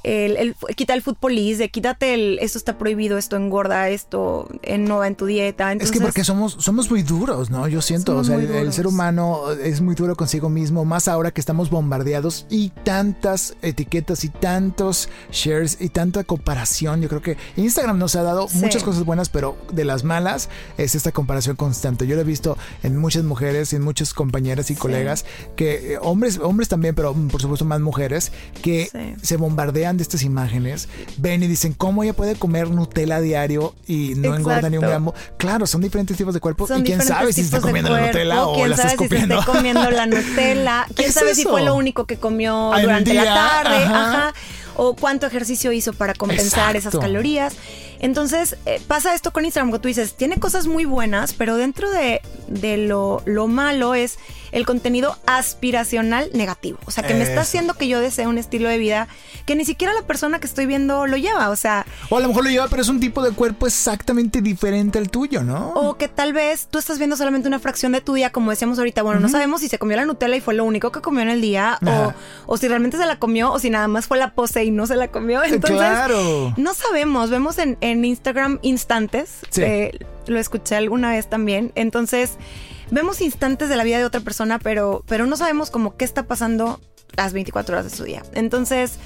[0.06, 5.08] el, quita el food police, quítate el esto está prohibido, esto engorda, esto no va
[5.08, 5.72] en tu dieta.
[5.72, 7.66] es que porque somos, somos muy duros, ¿no?
[7.66, 11.40] Yo siento, o sea, el, ser humano es muy duro consigo mismo, más ahora que
[11.40, 17.02] estamos bombardeados y tantas etiquetas y tantos shares y tanta comparación.
[17.02, 20.94] Yo creo que Instagram nos ha dado muchas cosas buenas, pero de las malas es
[20.94, 22.06] esta comparación constante.
[22.06, 25.24] Yo lo he visto en muchas mujeres, en muchas compañeras y colegas,
[25.56, 28.30] que eh, hombres, hombres también, pero por supuesto más mujeres,
[28.62, 33.20] que se bombardean de estas imágenes, ven y dicen, ¿cómo ella puede comer Nutella a
[33.20, 35.14] diario y no engorda ni un gramo?
[35.36, 38.66] Claro, son diferentes tipos de cuerpo y quién sabe si está comiendo la Nutella o
[38.66, 39.40] la estás comiendo.
[39.40, 40.86] Si comiendo la Nutella.
[40.94, 43.84] ¿Quién sabe si fue lo único que comió durante la tarde?
[43.84, 44.34] Ajá.
[44.78, 47.54] O cuánto ejercicio hizo para compensar esas calorías.
[48.00, 51.90] Entonces eh, pasa esto con Instagram, como tú dices, tiene cosas muy buenas, pero dentro
[51.90, 52.20] de,
[52.78, 54.18] lo, lo malo es
[54.52, 56.78] el contenido aspiracional negativo.
[56.86, 59.08] O sea, que me está haciendo que yo desee un estilo de vida
[59.44, 61.50] que ni siquiera la persona que estoy viendo lo lleva.
[61.50, 61.84] O sea.
[62.08, 65.10] O a lo mejor lo lleva, pero es un tipo de cuerpo exactamente diferente al
[65.10, 65.70] tuyo, ¿no?
[65.70, 68.78] O que tal vez tú estás viendo solamente una fracción de tu día, como decíamos
[68.78, 69.02] ahorita.
[69.02, 71.28] Bueno, no sabemos si se comió la Nutella y fue lo único que comió en
[71.28, 72.14] el día, o,
[72.46, 74.86] o, si realmente se la comió, o si nada más fue la pose y no
[74.86, 75.44] se la comió.
[75.44, 76.54] Entonces, claro.
[76.56, 77.30] no sabemos.
[77.30, 79.40] Vemos en, Instagram instantes.
[79.50, 79.62] Sí.
[79.62, 81.72] Eh, lo escuché alguna vez también.
[81.74, 82.36] Entonces
[82.90, 86.24] vemos instantes de la vida de otra persona, pero, pero no sabemos como qué está
[86.24, 86.80] pasando
[87.16, 88.22] las 24 horas de su día.
[88.34, 88.98] Entonces,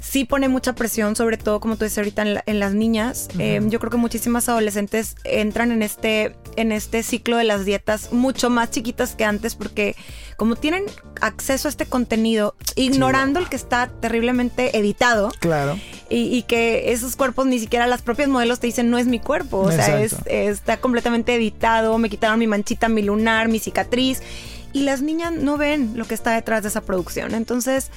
[0.00, 3.28] sí pone mucha presión, sobre todo como tú dices ahorita en, las niñas.
[3.38, 8.12] Em, yo creo que muchísimas adolescentes entran en este, en este ciclo de las dietas
[8.12, 9.96] mucho más chiquitas que antes porque
[10.36, 10.84] como tienen
[11.20, 15.32] acceso a este contenido, ignorando el que está terriblemente editado.
[15.40, 15.78] Claro.
[16.10, 19.58] Y, que esos cuerpos ni siquiera las propias modelos te dicen no es mi cuerpo.
[19.58, 24.22] O sea, es, está completamente editado, me quitaron mi manchita, mi lunar, mi cicatriz.
[24.72, 27.34] Y las niñas no ven lo que está detrás de esa producción.
[27.34, 27.90] Entonces,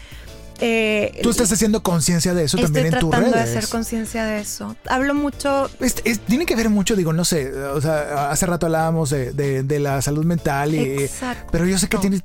[0.63, 3.31] eh, Tú estás haciendo conciencia de eso también en tus redes.
[3.31, 4.75] tratando de hacer conciencia de eso.
[4.87, 5.69] Hablo mucho.
[6.27, 7.51] tiene que ver mucho, digo, no sé.
[7.51, 10.75] O sea, hace rato hablábamos de, la salud mental.
[10.75, 11.09] Y,
[11.51, 12.21] Pero yo sé que tiene,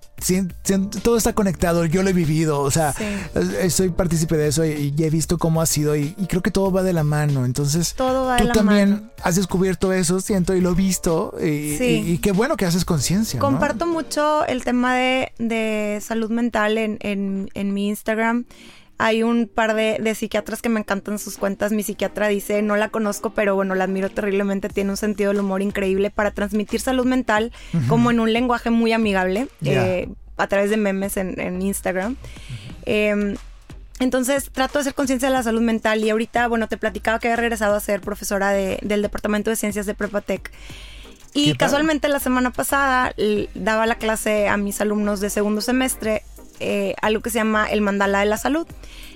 [1.02, 1.86] todo está conectado.
[1.86, 2.60] Yo lo he vivido.
[2.60, 2.94] O sea,
[3.70, 5.96] soy partícipe de eso y, he visto cómo ha sido.
[5.96, 7.46] Y, creo que todo va de la mano.
[7.46, 11.34] Entonces, todo tú también has descubierto eso, siento, y lo he visto.
[11.42, 13.40] Y, qué bueno que haces conciencia.
[13.40, 18.25] Comparto mucho el tema de, salud mental en, en mi Instagram
[18.98, 21.72] hay un par de, psiquiatras que me encantan sus cuentas.
[21.72, 24.68] Mi psiquiatra dice, no la conozco, pero bueno, la admiro terriblemente.
[24.68, 27.52] Tiene un sentido del humor increíble para transmitir salud mental
[27.88, 30.08] como en un lenguaje muy amigable eh,
[30.38, 32.16] a través de memes en, Instagram.
[32.86, 33.36] Em,
[33.98, 37.28] entonces trato de hacer conciencia de la salud mental y ahorita, bueno, te platicaba que
[37.28, 40.52] he regresado a ser profesora del Departamento de Ciencias de Prepatec.
[41.34, 43.14] Y casualmente la semana pasada
[43.54, 46.22] daba la clase a mis alumnos de segundo semestre
[46.60, 48.66] eh, algo que se llama el mandala de la salud.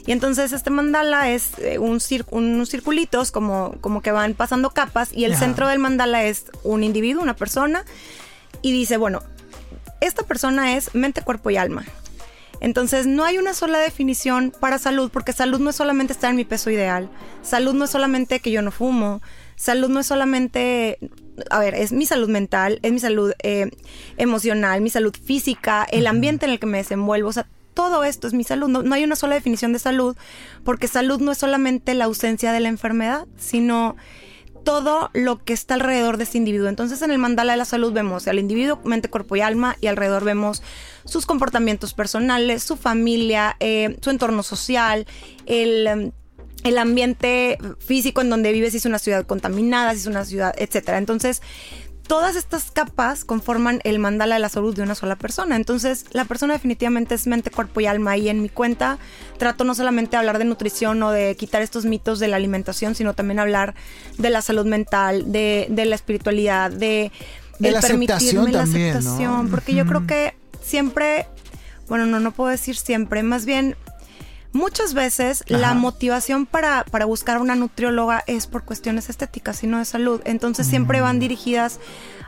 [0.07, 2.01] Y entonces este mandala es eh, un
[2.31, 6.83] unos circulitos como, como que van pasando capas y el centro del mandala es un
[6.83, 7.85] individuo, una persona.
[8.63, 9.23] Y dice, bueno,
[10.01, 11.85] esta persona es mente, cuerpo y alma.
[12.61, 16.37] Entonces no hay una sola definición para salud porque salud no es solamente estar en
[16.37, 17.09] mi peso ideal.
[17.43, 19.23] Salud no es solamente que yo no fumo.
[19.57, 20.99] Salud no es solamente
[21.51, 23.71] a ver, es mi salud mental, es mi salud eh,
[24.17, 28.27] emocional, mi salud física, el ambiente en el que me desenvuelvo, o sea, todo esto
[28.27, 28.69] es mi salud.
[28.69, 30.17] No, no, hay una sola definición de salud,
[30.65, 33.97] porque salud no es solamente la ausencia de la enfermedad, sino
[34.65, 36.69] todo lo que está alrededor de este individuo.
[36.69, 39.87] Entonces en el mandala de la salud vemos al individuo, mente, cuerpo y alma, y
[39.87, 40.63] alrededor vemos
[41.05, 45.07] sus comportamientos personales, su familia, eh, su entorno social,
[45.47, 46.13] el
[46.65, 50.55] el ambiente físico en donde vives, si es una ciudad contaminada, si es una ciudad,
[50.59, 50.99] etcétera.
[50.99, 51.43] Entonces,
[52.11, 55.55] todas estas capas conforman el mandala de la salud de una sola persona.
[55.55, 58.17] Entonces, la persona definitivamente es mente, cuerpo y alma.
[58.17, 58.99] Y en mi cuenta
[59.39, 62.97] trato no solamente de hablar de nutrición o de quitar estos mitos de la alimentación,
[62.97, 63.77] sino también hablar
[64.19, 67.13] de la salud mental, de, la espiritualidad, de,
[67.61, 69.49] de la permitirme la aceptación.
[69.49, 71.27] Porque yo creo que siempre,
[71.89, 73.77] bueno, no, no puedo decir siempre, más bien
[74.53, 79.79] Muchas veces la motivación para, para, buscar una nutrióloga es por cuestiones estéticas y no
[79.79, 80.21] de salud.
[80.25, 81.21] Entonces siempre van mm.
[81.21, 81.79] dirigidas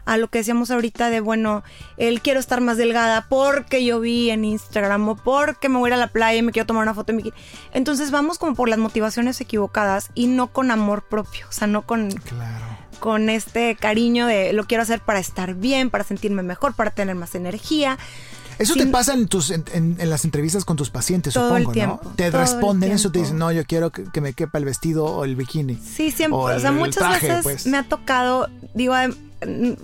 [0.05, 1.63] a lo que decíamos ahorita de, bueno,
[1.97, 5.91] el quiero estar más delgada porque yo vi en Instagram o porque me voy a
[5.91, 7.13] ir a la playa y me quiero tomar una foto.
[7.13, 7.33] En
[7.73, 11.83] Entonces vamos como por las motivaciones equivocadas y no con amor propio, o sea, no
[11.83, 12.09] con...
[13.01, 17.17] con este cariño de lo quiero hacer para estar bien, para sentirme mejor, para tener
[17.17, 17.99] más energía.
[18.63, 22.01] Eso te pasa en, tus, en, las entrevistas con tus pacientes, supongo, ¿no?
[22.17, 25.37] Te responden eso, te dicen, no, yo quiero que, me quepa el vestido o el
[25.37, 25.77] bikini.
[25.77, 26.39] Sí, siempre.
[26.39, 27.67] O, sea, muchas veces pues.
[27.67, 28.95] me ha tocado, digo,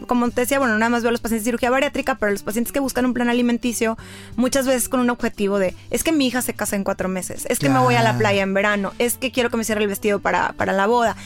[0.06, 2.42] como te decía, bueno, nada más veo a los pacientes de cirugía bariátrica, pero los
[2.42, 3.98] pacientes que buscan un plan alimenticio,
[4.36, 7.46] muchas veces con un objetivo de, es que mi hija se casa en cuatro meses,
[7.48, 9.82] es que me voy a la playa en verano, es que quiero que me cierre
[9.82, 11.16] el vestido para, para la boda.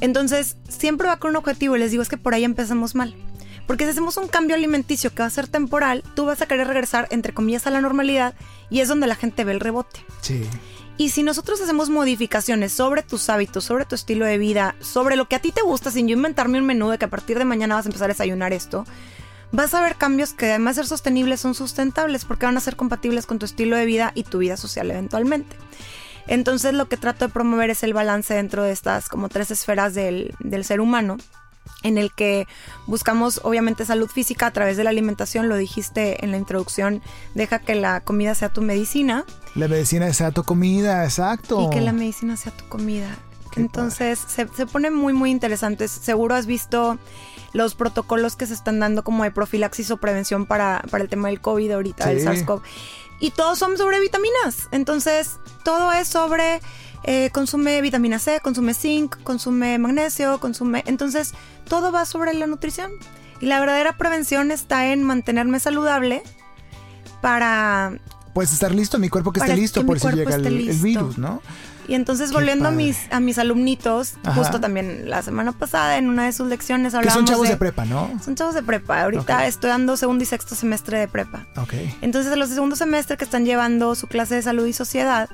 [0.00, 3.14] Entonces, siempre va con un objetivo y les digo, es que por ahí empezamos mal.
[3.66, 6.66] Porque si hacemos un cambio alimenticio que va a ser temporal, tú vas a querer
[6.66, 8.34] regresar, entre comillas, a la normalidad
[8.70, 10.04] y es donde la gente ve el rebote.
[10.20, 10.44] Sí.
[10.98, 15.26] Y si nosotros hacemos modificaciones sobre tus hábitos, sobre tu estilo de vida, sobre lo
[15.26, 17.44] que a ti te gusta, sin yo inventarme un menú de que a partir de
[17.44, 18.84] mañana vas a empezar a desayunar esto,
[19.52, 22.76] vas a ver cambios que además de ser sostenibles son sustentables porque van a ser
[22.76, 25.56] compatibles con tu estilo de vida y tu vida social eventualmente.
[26.26, 29.94] Entonces lo que trato de promover es el balance dentro de estas como tres esferas
[29.94, 31.16] del, del ser humano
[31.82, 32.46] en el que
[32.86, 37.02] buscamos obviamente salud física a través de la alimentación, lo dijiste en la introducción,
[37.34, 39.24] deja que la comida sea tu medicina.
[39.54, 41.66] La medicina sea tu comida, exacto.
[41.66, 43.16] Y que la medicina sea tu comida.
[43.56, 45.88] Entonces se, pone muy muy interesante.
[45.88, 46.98] Seguro has visto
[47.52, 51.40] los protocolos que se están dando como de profilaxis o prevención para, el tema del
[51.40, 52.62] COVID ahorita, del SARS-CoV.
[53.20, 54.68] Y todos son sobre vitaminas.
[54.72, 56.60] Entonces todo es sobre
[57.04, 60.84] eh, consume vitamina C, consume zinc, consume magnesio, consume...
[60.86, 61.34] Entonces,
[61.68, 62.92] todo va sobre la nutrición.
[63.40, 66.22] Y la verdadera prevención está en mantenerme saludable
[67.20, 67.98] para...
[68.34, 71.42] Pues estar listo, mi cuerpo que esté listo por si llega el, virus, ¿no?
[71.88, 76.26] Y entonces volviendo a mis, a mis alumnitos, justo también la semana pasada en una
[76.26, 78.10] de sus lecciones hablábamos Que son chavos de, prepa, ¿no?
[78.24, 79.02] Son chavos de prepa.
[79.02, 81.46] Ahorita estoy dando segundo y sexto semestre de prepa.
[81.56, 81.74] Ok.
[82.00, 85.28] Entonces los de segundo semestre que están llevando su clase de salud y sociedad,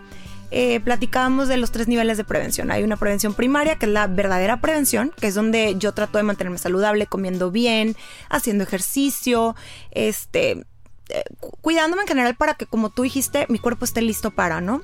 [0.50, 2.70] eh, platicábamos de los tres niveles de prevención.
[2.70, 6.24] Hay una prevención primaria, que es la verdadera prevención, que es donde yo trato de
[6.24, 7.96] mantenerme saludable, comiendo bien,
[8.30, 9.54] haciendo ejercicio,
[9.90, 10.64] este,
[11.10, 11.24] eh,
[11.60, 14.82] cuidándome en general para que, como tú dijiste, mi cuerpo esté listo para, ¿no?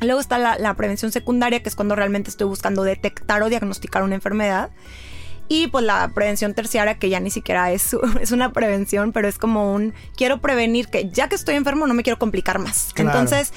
[0.00, 4.14] Luego está la, prevención secundaria, que es cuando realmente estoy buscando detectar o diagnosticar una
[4.14, 4.70] enfermedad.
[5.48, 9.38] Y pues la prevención terciaria, que ya ni siquiera es, es una prevención, pero es
[9.38, 12.92] como un quiero prevenir que ya que estoy enfermo no me quiero complicar más.
[12.96, 13.52] Entonces,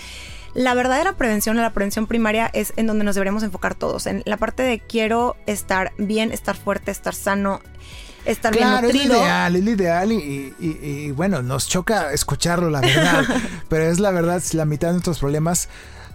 [0.53, 4.07] la verdadera prevención, la prevención primaria, es en donde nos deberíamos enfocar todos.
[4.07, 7.61] En la parte de quiero estar bien, estar fuerte, estar sano,
[8.31, 9.15] estar bien nutrido.
[9.15, 13.25] Es ideal, es ideal y, y, bueno, nos choca escucharlo, la verdad.
[13.69, 15.69] pero es la verdad, la mitad de nuestros problemas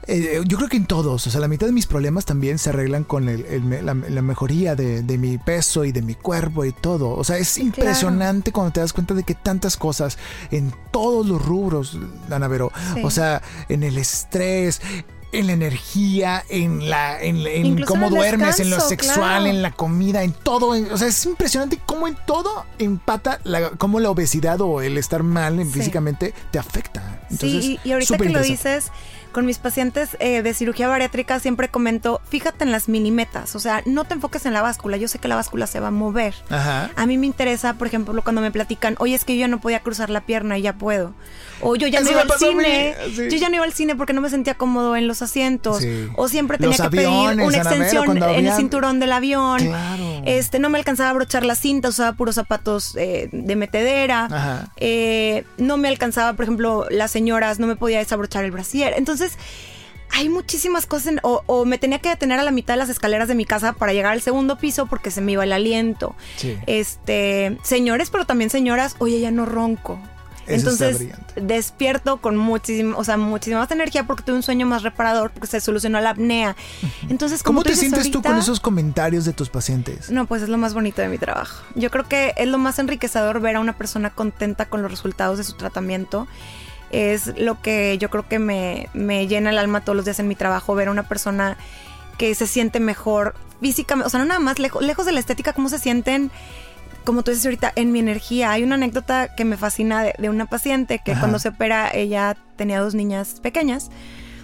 [0.06, 2.70] eh, yo creo que en todos, o sea, la mitad de mis problemas también se
[2.70, 7.10] arreglan con la, mejoría de, mi peso y de mi cuerpo y todo.
[7.10, 10.18] O sea, es impresionante cuando te das cuenta de que tantas cosas
[10.50, 11.98] en todos los rubros,
[12.30, 12.70] Ana Vero,
[13.02, 14.82] o sea, en el estrés,
[15.34, 20.32] en la energía, en la en, cómo duermes, en lo sexual, en la comida, en
[20.32, 20.68] todo.
[20.68, 25.22] o sea, es impresionante cómo en todo empata la, cómo la obesidad o el estar
[25.22, 27.26] mal físicamente te afecta.
[27.30, 28.90] sí, y, ahorita que lo dices,
[29.34, 33.82] con mis pacientes eh, de cirugía bariátrica siempre comento, fíjate en las milimetas, o sea,
[33.84, 36.34] no te enfoques en la báscula, yo sé que la báscula se va a mover.
[36.48, 39.60] A mí me interesa, por ejemplo, cuando me platican, oye, es que yo ya no
[39.60, 41.14] podía cruzar la pierna y ya puedo.
[41.60, 44.20] O yo ya no iba al cine, yo ya no iba al cine porque no
[44.20, 45.82] me sentía cómodo en los asientos.
[46.14, 49.60] O siempre tenía que pedir una extensión en el cinturón del avión.
[50.24, 54.70] Este, no me alcanzaba a brochar la cinta, usaba puros zapatos eh, de metedera.
[54.76, 58.94] Eh, no me alcanzaba, por ejemplo, las señoras, no me podía desabrochar el brasier.
[58.96, 59.23] Entonces,
[60.10, 63.34] hay muchísimas cosas, o, me tenía que detener a la mitad de las escaleras de
[63.34, 66.14] mi casa para llegar al segundo piso porque se me iba el aliento.
[66.66, 69.98] Este, señores, pero también señoras, oye, ya no ronco.
[70.46, 75.30] Entonces despierto con muchísima, o sea, muchísima más energía porque tuve un sueño más reparador,
[75.30, 76.54] porque se solucionó la apnea.
[77.08, 80.10] Entonces, ¿cómo te sientes tú con esos comentarios de tus pacientes?
[80.10, 81.64] No, pues es lo más bonito de mi trabajo.
[81.74, 85.38] Yo creo que es lo más enriquecedor ver a una persona contenta con los resultados
[85.38, 86.28] de su tratamiento
[86.94, 88.88] es lo que yo creo que me,
[89.26, 91.56] llena el alma todos los días en mi trabajo, ver a una persona
[92.18, 95.52] que se siente mejor físicamente, o sea, no nada más lejos, lejos de la estética,
[95.52, 96.30] cómo se sienten,
[97.04, 98.52] como tú dices ahorita, en mi energía.
[98.52, 102.80] Hay una anécdota que me fascina de, una paciente que cuando se opera, ella tenía
[102.80, 103.90] dos niñas pequeñas,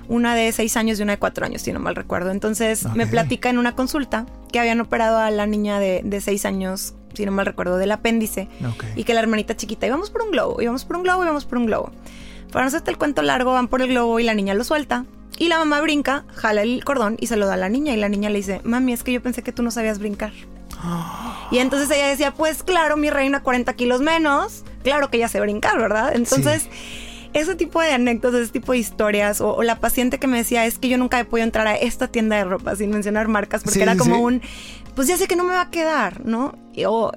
[0.08, 2.32] una de seis años y una de cuatro años, si no mal recuerdo.
[2.32, 6.44] Entonces me platica en una consulta que habían operado a la niña de, de seis
[6.44, 8.48] años, si no mal recuerdo, del apéndice,
[8.96, 11.58] y que la hermanita chiquita íbamos por un globo, íbamos por un globo, íbamos por
[11.58, 11.92] un globo.
[12.52, 15.04] Para no hacerte el cuento largo, van por el globo y la niña lo suelta.
[15.38, 17.94] Y la mamá brinca, jala el cordón y se lo da a la niña.
[17.94, 20.32] Y la niña le dice, mami, es que yo pensé que tú no sabías brincar.
[21.50, 25.40] Y entonces ella decía, pues claro, mi reina 40 kilos menos, claro que ella sé
[25.40, 26.12] brincar, ¿verdad?
[26.14, 26.68] Entonces...
[27.32, 30.78] ese tipo de anécdotas, ese tipo de historias, o, la paciente que me decía, es
[30.78, 33.82] que yo nunca he podido entrar a esta tienda de ropa sin mencionar marcas, porque
[33.82, 34.42] era como un,
[34.96, 36.58] pues ya sé que no me va a quedar, ¿no?
[36.88, 37.12] O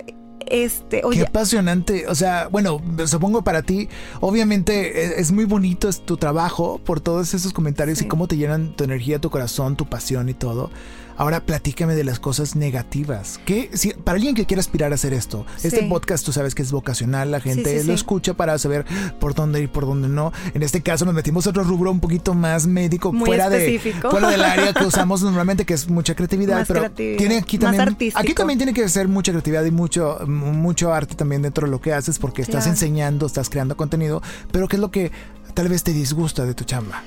[0.53, 2.05] este, Qué apasionante.
[2.07, 3.89] O sea, bueno, supongo para ti,
[4.21, 8.83] obviamente es, muy bonito tu trabajo por todos esos comentarios y cómo te llenan tu
[8.83, 10.69] energía, tu corazón, tu pasión y todo.
[11.17, 13.39] Ahora platícame de las cosas negativas.
[13.45, 16.61] ¿Qué, si, para alguien que quiera aspirar a hacer esto, este podcast tú sabes que
[16.61, 18.85] es vocacional, la gente lo escucha para saber
[19.19, 20.31] por dónde ir, por dónde no.
[20.53, 24.29] En este caso nos metimos a otro rubro un poquito más médico, fuera, de, fuera
[24.29, 28.59] del área que usamos normalmente, que es mucha creatividad, pero tiene aquí también, aquí también
[28.59, 32.19] tiene que ser mucha creatividad y mucho, mucho arte también dentro de lo que haces,
[32.19, 34.21] porque estás enseñando, estás creando contenido,
[34.51, 35.11] pero ¿qué es lo que
[35.53, 37.03] tal vez te disgusta de tu chamba?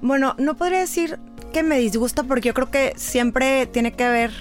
[0.00, 1.18] Bueno, no podría decir
[1.52, 4.32] que me disgusta porque yo creo que siempre tiene que haber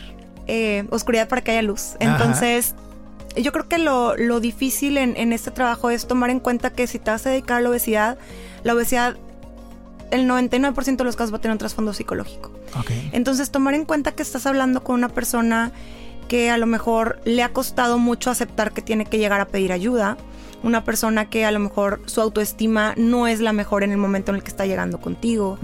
[0.48, 1.96] eh, oscuridad para que haya luz.
[2.00, 2.76] Entonces,
[3.36, 7.12] yo creo que lo, difícil en, este trabajo es tomar en cuenta que si te
[7.12, 8.18] vas a dedicar a la obesidad,
[8.64, 9.18] la obesidad,
[10.12, 12.52] el 99% de los casos va a tener un trasfondo psicológico.
[13.12, 15.72] Entonces, tomar en cuenta que estás hablando con una persona
[16.28, 19.72] que a lo mejor le ha costado mucho aceptar que tiene que llegar a pedir
[19.72, 20.18] ayuda
[20.64, 24.32] una persona que a lo mejor su autoestima no es la mejor en el momento
[24.32, 25.58] en el que está llegando contigo.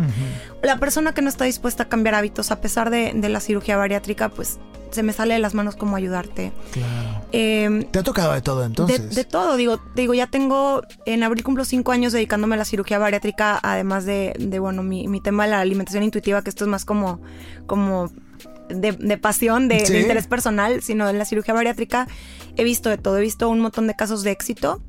[0.61, 4.29] La persona que no está dispuesta a cambiar hábitos a pesar de, la cirugía bariátrica,
[4.29, 4.59] pues
[4.91, 6.51] se me sale de las manos como ayudarte.
[6.71, 7.25] Claro.
[7.31, 9.15] Em, ¿Te ha tocado de todo entonces?
[9.15, 12.99] De, todo, digo, digo, ya tengo, en abril cumplo cinco años dedicándome a la cirugía
[12.99, 17.21] bariátrica, además de, bueno, mi, tema de la alimentación intuitiva, que esto es más como,
[17.65, 18.11] como
[18.73, 22.07] de, pasión, de, de, interés personal, sino en la cirugía bariátrica
[22.55, 24.81] he visto de todo, he visto un montón de casos de éxito,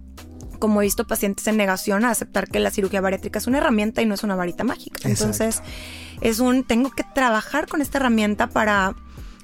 [0.58, 4.02] como he visto pacientes en negación a aceptar que la cirugía bariátrica es una herramienta
[4.02, 5.08] y no es una varita mágica.
[5.08, 5.62] Entonces,
[6.20, 8.94] es un, tengo que trabajar con esta herramienta para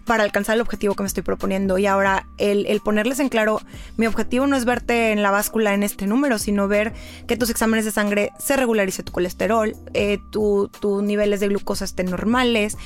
[0.05, 1.79] para alcanzar el objetivo que me estoy proponiendo.
[1.79, 3.61] Y ahora el, ponerles en claro,
[3.97, 6.93] mi objetivo no es verte en la báscula en este número, sino ver
[7.27, 12.11] que tus exámenes de sangre se regularice tu colesterol, eh, tus niveles de glucosa estén
[12.11, 12.77] normales,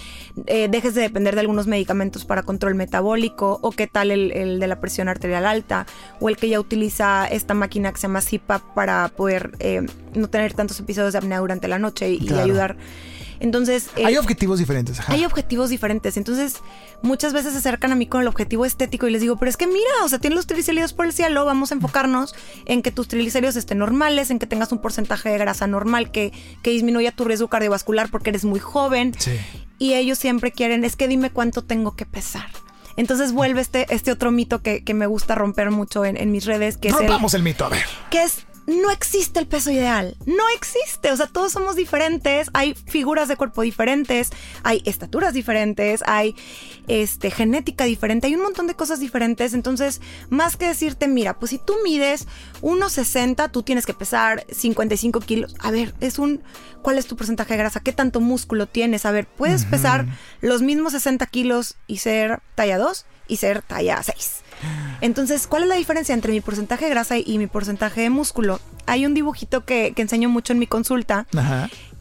[0.47, 4.67] eh, dejes de depender de algunos medicamentos para control metabólico, o qué tal el, de
[4.67, 5.87] la presión arterial alta,
[6.21, 10.29] o el que ya utiliza esta máquina que se llama CPAP para poder eh, no
[10.29, 12.77] tener tantos episodios de apnea durante la noche y, y ayudar
[13.41, 13.89] entonces...
[13.97, 15.01] Eh, hay objetivos diferentes.
[15.09, 16.17] Hay objetivos diferentes.
[16.17, 16.57] Entonces,
[17.03, 19.57] muchas veces se acercan a mí con el objetivo estético y les digo, pero es
[19.57, 22.35] que mira, o sea, tienes los triglicéridos por el cielo, vamos a enfocarnos
[22.67, 26.33] en que tus triglicéridos estén normales, en que tengas un porcentaje de grasa normal, que,
[26.63, 29.13] que disminuya tu riesgo cardiovascular porque eres muy joven.
[29.19, 29.39] Sí.
[29.79, 32.47] Y ellos siempre quieren, es que dime cuánto tengo que pesar.
[32.97, 36.89] Entonces vuelve este, este otro mito que, me gusta romper mucho en, mis redes, que
[36.89, 37.85] es el, el mito, a ver.
[38.11, 40.17] Que es no existe el peso ideal.
[40.27, 41.13] No existe.
[41.13, 42.49] O sea, todos somos diferentes.
[42.55, 44.31] Hay figuras de cuerpo diferentes.
[44.63, 46.03] Hay estaturas diferentes.
[46.07, 46.35] Hay
[46.87, 48.27] este, genética diferente.
[48.27, 49.55] Hay un montón de cosas diferentes.
[49.55, 50.01] Entonces,
[50.31, 52.27] más que decirte, mira, pues si tú mides
[52.63, 55.55] 1,60, tú tienes que pesar 55 kilos.
[55.59, 56.43] A ver, es un.
[56.83, 57.81] ¿Cuál es tu porcentaje de grasa?
[57.81, 59.07] ¿Qué tanto músculo tienes?
[59.07, 60.07] A ver, puedes pesar
[60.41, 64.44] los mismos 60 kilos y ser talla 2 y ser talla 6.
[65.01, 68.61] Entonces, ¿cuál es la diferencia entre mi porcentaje de grasa y mi porcentaje de músculo?
[68.87, 71.27] Hay un dibujito que, enseño mucho en mi consulta.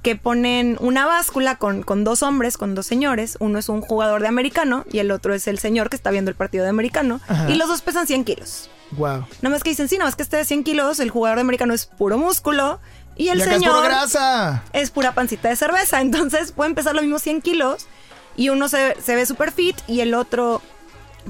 [0.02, 3.38] que ponen una báscula con, dos hombres, con dos señores.
[3.40, 6.30] Uno es un jugador de americano y el otro es el señor que está viendo
[6.30, 7.22] el partido de americano.
[7.48, 8.70] Y los dos pesan 100 kilos.
[8.92, 9.26] Wow.
[9.42, 11.42] Nada más que dicen, sí, nada más que este de 100 kilos, el jugador de
[11.42, 12.80] americano es puro músculo.
[13.16, 13.62] Y el señor.
[13.62, 14.64] Es pura grasa.
[14.74, 16.02] Es pura pancita de cerveza.
[16.02, 17.88] Entonces pueden pesar los mismos 100 kilos.
[18.36, 20.62] Y uno se, se ve super fit y el otro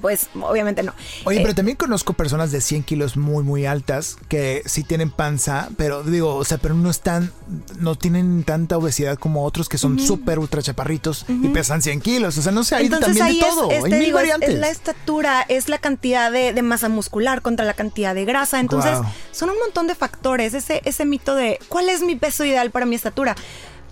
[0.01, 0.93] pues obviamente no.
[1.25, 5.09] Oye, Eh, pero también conozco personas de 100 kilos muy, muy altas que sí tienen
[5.11, 7.31] panza, pero digo, o sea, pero no están,
[7.79, 12.37] no tienen tanta obesidad como otros que son súper ultra chaparritos y pesan 100 kilos.
[12.37, 13.71] O sea, no sé, hay Entonces también ahí de todo.
[13.71, 14.49] es, hay mil digo, es- variantes.
[14.49, 18.59] es la estatura, es la cantidad de, de masa muscular contra la cantidad de grasa.
[18.59, 18.97] Entonces,
[19.31, 20.53] son un montón de factores.
[20.53, 23.35] Ese, ese mito de ¿cuál es mi peso ideal para mi estatura?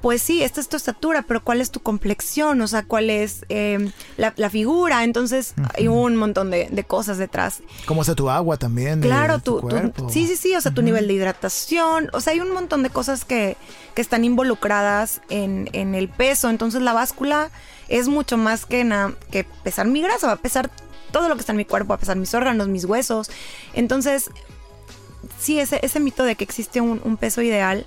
[0.01, 2.59] Pues sí, esta es tu estatura, pero ¿cuál es tu complexión?
[2.61, 5.03] O sea, ¿cuál es eh, la, la figura?
[5.03, 7.59] Entonces, hay un montón de, de cosas detrás.
[7.85, 8.99] ¿Cómo está tu agua también?
[8.99, 10.09] de Claro, tu, tu, tu- cuerpo?
[10.09, 12.89] sí, sí, sí, o sea, tu nivel de hidratación, o sea, hay un montón de
[12.89, 13.57] cosas que,
[13.93, 17.51] que están involucradas en, en el peso, entonces la báscula
[17.87, 20.71] es mucho más que, na- que pesar mi grasa, va a pesar
[21.11, 23.29] todo lo que está en mi cuerpo, va a pesar mis órganos, mis huesos,
[23.73, 24.31] entonces,
[25.39, 27.85] sí, ese, ese mito de que existe un, un peso ideal,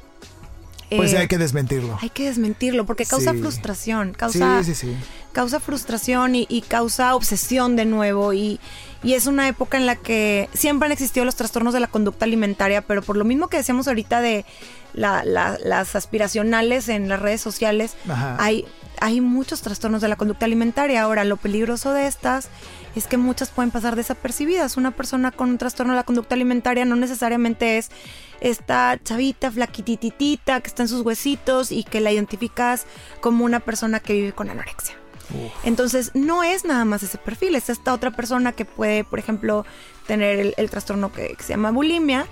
[0.97, 1.99] Pues eh, hay que desmentirlo.
[2.01, 3.39] hay que desmentirlo porque causa Sí.
[3.39, 4.97] frustración, causa Sí, sí, sí.
[5.33, 8.61] causa frustración y, y causa obsesión de nuevo y,
[9.03, 12.25] y es una época en la que siempre han existido los trastornos de la conducta
[12.25, 14.45] alimentaria, pero por lo mismo que decíamos ahorita de
[14.93, 18.37] la- la- las aspiracionales en las redes sociales, Ajá.
[18.39, 18.65] hay,
[19.01, 21.03] hay muchos trastornos de la conducta alimentaria.
[21.03, 22.49] Ahora, lo peligroso de estas
[22.95, 24.77] es que muchas pueden pasar desapercibidas.
[24.77, 27.91] Una persona con un trastorno de la conducta alimentaria no necesariamente es
[28.41, 32.87] esta chavita flaquititita que está en sus huesitos y que la identificas
[33.21, 34.97] como una persona que vive con anorexia.
[35.65, 39.65] Entonces, no es nada más ese perfil, es esta otra persona que puede, por ejemplo,
[40.07, 42.27] tener el, el trastorno que, que se llama bulimia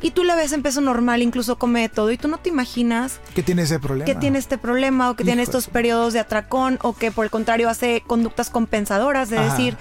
[0.00, 2.48] y tú la ves en peso normal, incluso come de todo y tú no te
[2.48, 4.06] imaginas ¿Qué tiene ese problema?
[4.06, 7.26] que tiene este problema o que tiene estos de- periodos de atracón o que por
[7.26, 9.50] el contrario hace conductas compensadoras de Ajá.
[9.50, 9.76] decir,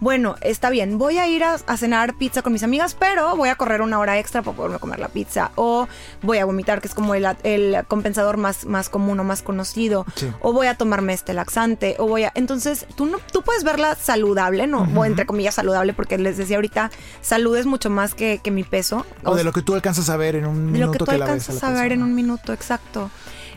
[0.00, 3.48] bueno, está bien, voy a ir a, a cenar pizza con mis amigas, pero voy
[3.48, 5.88] a correr una hora extra para poderme comer la pizza o
[6.22, 10.06] voy a vomitar, que es como el, el compensador más, más común o más conocido,
[10.14, 10.30] Sí.
[10.40, 12.32] o voy a tomarme este laxante o voy a...
[12.34, 14.88] Entonces, tú, no, tú puedes verla saludable, ¿no?
[14.94, 16.90] O entre comillas saludable, porque les decía ahorita,
[17.20, 19.04] salud es mucho más que, que mi peso.
[19.24, 21.10] O de lo que tú alcanzas a ver en un De minuto lo que tú
[21.10, 23.10] alcanzas a ver en un minuto, exacto.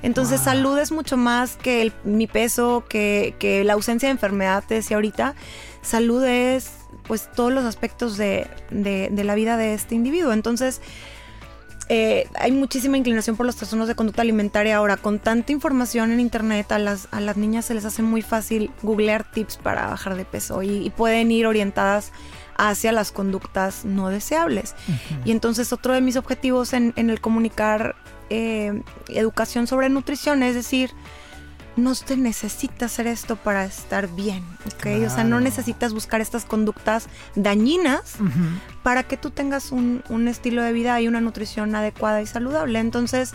[0.04, 0.46] Entonces, Wow.
[0.46, 4.74] salud es mucho más que el- mi peso, que, que la ausencia de enfermedad, te
[4.76, 5.36] decía ahorita.
[5.82, 6.72] Salud es,
[7.08, 10.32] pues, todos los aspectos de, de- de la vida de este individuo.
[10.34, 10.82] Entonces,
[11.90, 14.96] eh, hay muchísima inclinación por los trastornos de conducta alimentaria ahora.
[14.98, 18.72] Con tanta información en internet, a las, a las niñas se les hace muy fácil
[18.82, 22.12] googlear tips para bajar de peso y, y pueden ir orientadas
[22.56, 24.76] hacia las conductas no deseables.
[25.26, 27.96] Y entonces otro de mis objetivos en, en el comunicar
[28.30, 30.92] eh, educación sobre nutrición es decir,
[31.78, 35.06] no te necesitas hacer esto para estar bien, ¿ok?
[35.06, 38.16] O sea, no necesitas buscar estas conductas dañinas
[38.84, 42.80] para que tú tengas un, un estilo de vida y una nutrición adecuada y saludable.
[42.80, 43.34] Entonces,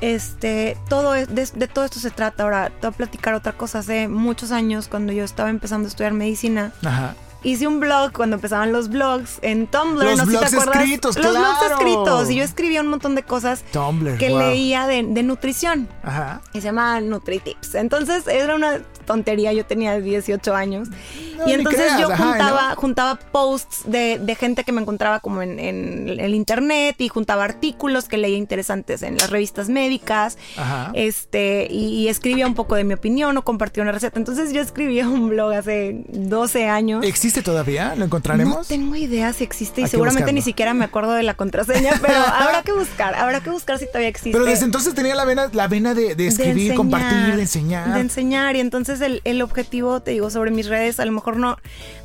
[0.00, 2.44] este, todo es, de, de todo esto se trata.
[2.44, 3.80] Ahora, te voy a platicar otra cosa.
[3.80, 7.14] Hace muchos años, cuando yo estaba empezando a estudiar medicina, Ajá.
[7.42, 10.04] Hice un blog cuando empezaban los blogs en Tumblr.
[10.04, 10.82] Los no sé si blogs te acuerdas.
[10.82, 11.74] escritos, los blogs claro.
[11.74, 12.30] escritos.
[12.30, 14.18] Y yo escribía un montón de cosas Tumblr.
[14.18, 14.38] que wow.
[14.38, 15.88] leía de, de nutrición.
[16.02, 16.40] Ajá.
[16.52, 17.74] Y se llama NutriTips.
[17.74, 20.88] Entonces era una tontería, yo tenía 18 años.
[21.36, 22.76] No, y entonces creas, yo ajá, juntaba, ¿no?
[22.76, 27.44] juntaba posts de, de gente que me encontraba como en, en el internet y juntaba
[27.44, 30.36] artículos que leía interesantes en las revistas médicas.
[30.56, 30.90] Ajá.
[30.94, 34.18] Este, y, y escribía un poco de mi opinión o compartía una receta.
[34.18, 37.04] Entonces yo escribía un blog hace 12 años.
[37.04, 37.90] ¿Existe todavía?
[37.90, 38.68] ¿Lo No encontraremos?
[38.68, 40.34] tengo idea si existe y seguramente buscarlo.
[40.34, 43.86] ni siquiera me acuerdo de la contraseña, pero habrá que buscar, habrá que buscar si
[43.86, 44.32] todavía existe.
[44.32, 47.94] Pero desde entonces tenía la vena, la vena de, de escribir, enseñar, compartir, de enseñar.
[47.94, 48.56] De enseñar.
[48.56, 51.56] Y entonces el, el objetivo, te digo, sobre mis redes, a lo mejor no,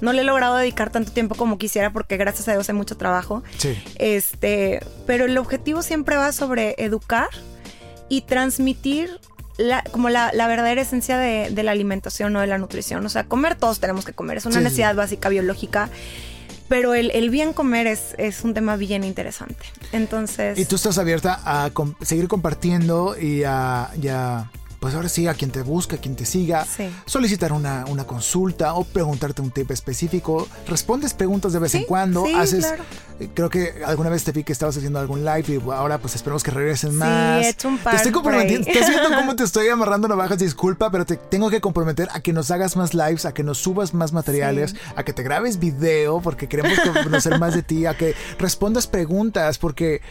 [0.02, 2.98] no le he logrado dedicar tanto tiempo como quisiera porque gracias a Dios hay mucho
[2.98, 3.44] trabajo.
[3.58, 3.76] Sí.
[3.96, 7.30] Este, pero el objetivo siempre va sobre educar
[8.10, 9.20] y transmitir
[9.58, 13.06] la, como la, la verdadera esencia de, de la alimentación o de la nutrición.
[13.06, 14.64] O sea, comer todos tenemos que comer, es una Sí, sí.
[14.64, 15.89] necesidad básica biológica.
[16.70, 19.58] Pero el, el bien comer es, es un tema bien interesante.
[19.91, 20.58] Entonces.
[20.58, 24.50] Y tú estás abierta a com- seguir compartiendo y a, y a,
[24.84, 26.90] pues ahora sí, a quien te busca, a quien te siga, Sí.
[27.06, 30.46] solicitar una, una consulta o preguntarte un tip específico.
[30.68, 32.26] Respondes preguntas de vez en cuando.
[32.26, 32.84] sí, haces, claro.
[33.22, 36.16] eh, creo que alguna vez te vi que estabas haciendo algún live y ahora pues
[36.16, 37.46] esperemos que regresen Sí, más.
[37.46, 38.68] he hecho un te par estoy comprometiendo.
[38.70, 42.34] Estás viendo cómo te estoy amarrando navajas, disculpa, pero te tengo que comprometer a que
[42.34, 46.20] nos hagas más lives, a que nos subas más materiales, a que te grabes video
[46.20, 50.02] porque queremos conocer más de ti, a que respondas preguntas porque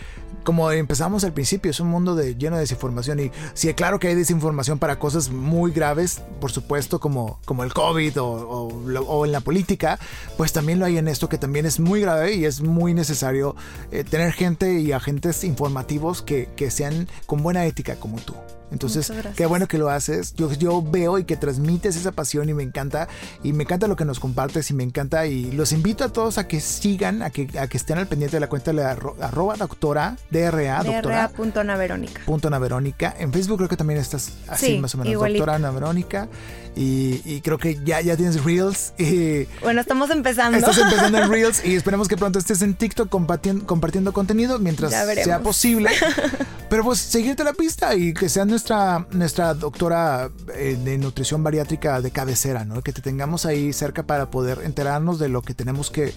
[0.44, 4.08] como empezamos al principio, es un mundo de, lleno de desinformación y sí, claro que
[4.08, 9.32] hay desinformación para cosas muy graves, por supuesto, como, como el COVID o, o en
[9.32, 9.98] la política,
[10.36, 13.54] pues también lo hay en esto que también es muy grave y es muy necesario
[13.90, 18.34] eh, tener gente y agentes informativos que, que sean con buena ética como tú.
[18.72, 20.34] Entonces, qué bueno que lo haces.
[20.34, 23.08] Yo, yo veo y que transmites esa pasión y me encanta.
[23.42, 25.26] Y me encanta lo que nos compartes y me encanta.
[25.26, 28.36] Y los invito a todos a que sigan, a que, a que estén al pendiente
[28.36, 31.28] de la cuenta de la arroba doctora, DRA, doctora.
[31.28, 32.22] Punto Ana Verónica.
[32.24, 33.14] Punto Ana Verónica.
[33.18, 35.20] En Facebook creo que también estás así más o menos.
[35.20, 36.28] Doctora Ana Verónica.
[36.74, 38.94] Y, creo que ya, ya tienes Reels.
[38.98, 40.56] Y bueno, estamos empezando.
[40.56, 44.92] Estás empezando en Reels y esperemos que pronto estés en TikTok compartiendo, compartiendo contenido mientras
[44.92, 45.90] sea posible.
[46.72, 52.00] Pero pues seguirte la pista y que sea nuestra, nuestra doctora eh, de nutrición bariátrica
[52.00, 52.80] de cabecera, ¿no?
[52.80, 56.14] Que te tengamos ahí cerca para poder enterarnos de lo que tenemos que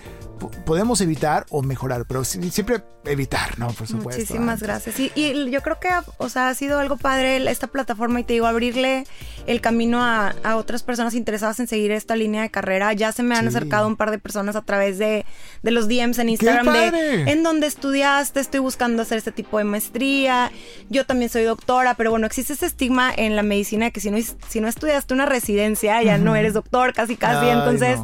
[0.65, 3.67] podemos evitar o mejorar, pero siempre evitar, ¿no?
[3.67, 4.21] Por supuesto.
[4.21, 4.99] Muchísimas gracias.
[4.99, 8.33] Y, y, yo creo que, o sea, ha sido algo padre esta plataforma y te
[8.33, 9.05] digo, abrirle
[9.45, 12.93] el camino a, a otras personas interesadas en seguir esta línea de carrera.
[12.93, 15.25] Ya se me han acercado un par de personas a través de,
[15.61, 19.63] de los DMs en Instagram de en donde estudiaste, estoy buscando hacer este tipo de
[19.63, 20.51] maestría.
[20.89, 24.11] Yo también soy doctora, pero bueno, existe ese estigma en la medicina de que si
[24.11, 24.17] no,
[24.47, 27.47] si no estudiaste una residencia, ya no eres doctor, casi casi.
[27.49, 27.99] Entonces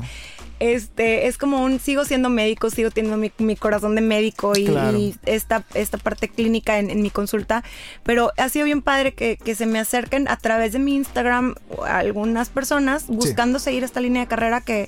[0.62, 5.64] este, es como un, sigo siendo médico, sigo teniendo mi, corazón de médico y, esta,
[5.74, 7.64] esta parte clínica en, mi consulta,
[8.04, 12.50] pero ha sido bien padre que, se me acerquen a través de mi Instagram algunas
[12.50, 14.88] personas buscando seguir esta línea de carrera que,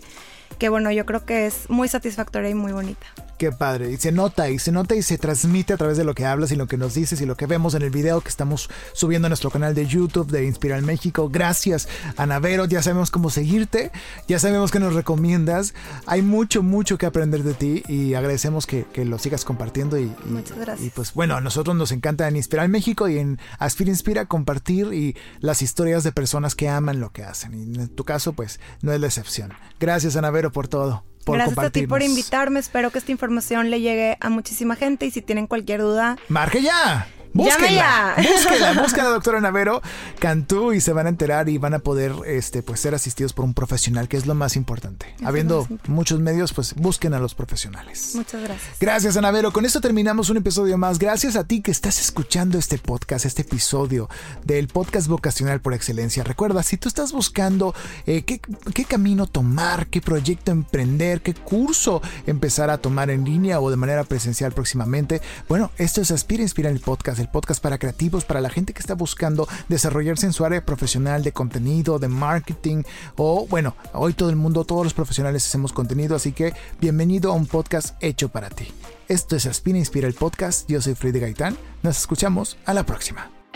[0.60, 3.08] que bueno, yo creo que es muy satisfactoria y muy bonita.
[3.44, 3.92] Qué padre.
[3.92, 6.54] Y se nota, y se nota y se transmite a través de lo que hablas
[6.54, 9.26] y lo que nos dices y lo que vemos en el video que estamos subiendo
[9.26, 11.28] a nuestro canal de YouTube de Inspiral México.
[11.28, 12.64] Gracias, Anavero.
[12.64, 13.92] Ya sabemos cómo seguirte,
[14.30, 15.74] ya sabemos que nos recomiendas.
[16.06, 20.00] Hay mucho, mucho que aprender de ti y agradecemos que, lo sigas compartiendo.
[20.00, 20.88] Y, Muchas gracias.
[20.88, 24.94] Y pues bueno, a nosotros nos encanta en Inspiral México y en Aspira Inspira compartir
[24.94, 27.54] y las historias de personas que aman lo que hacen.
[27.54, 29.52] Y en tu caso, pues no es la excepción.
[29.82, 31.04] Gracias, Anavero, por todo.
[31.26, 32.60] Gracias a ti por invitarme.
[32.60, 36.62] Espero que esta información le llegue a muchísima gente y si tienen cualquier duda, marque
[36.62, 37.08] ya.
[37.34, 39.82] Búsquenla, búsquenla, búsquenla, doctora Navero
[40.20, 43.44] Cantú y se van a enterar y van a poder este, pues, ser asistidos por
[43.44, 45.16] un profesional, que es lo más importante.
[45.26, 48.12] Habiendo muchos medios, pues busquen a los profesionales.
[48.16, 48.78] Muchas gracias.
[48.80, 49.52] Gracias, Anavero.
[49.52, 51.00] Con esto terminamos un episodio más.
[51.00, 54.10] Gracias a ti que estás escuchando este podcast, este episodio
[54.44, 56.24] del podcast vocacional por excelencia.
[56.24, 57.74] Recuerda, si tú estás buscando
[58.06, 58.40] eh, qué,
[58.74, 63.76] qué camino tomar, qué proyecto emprender, qué curso empezar a tomar en línea o de
[63.76, 68.42] manera presencial próximamente, bueno, esto es Aspira Inspira el podcast el podcast para creativos, para
[68.42, 72.84] la gente que está buscando desarrollarse en su área profesional de contenido, de marketing
[73.16, 77.36] o bueno, hoy todo el mundo, todos los profesionales hacemos contenido, así que bienvenido a
[77.36, 78.68] un podcast hecho para ti.
[79.08, 83.43] Esto es Aspira Inspira el podcast, yo soy Freddy Gaitán, nos escuchamos a la próxima.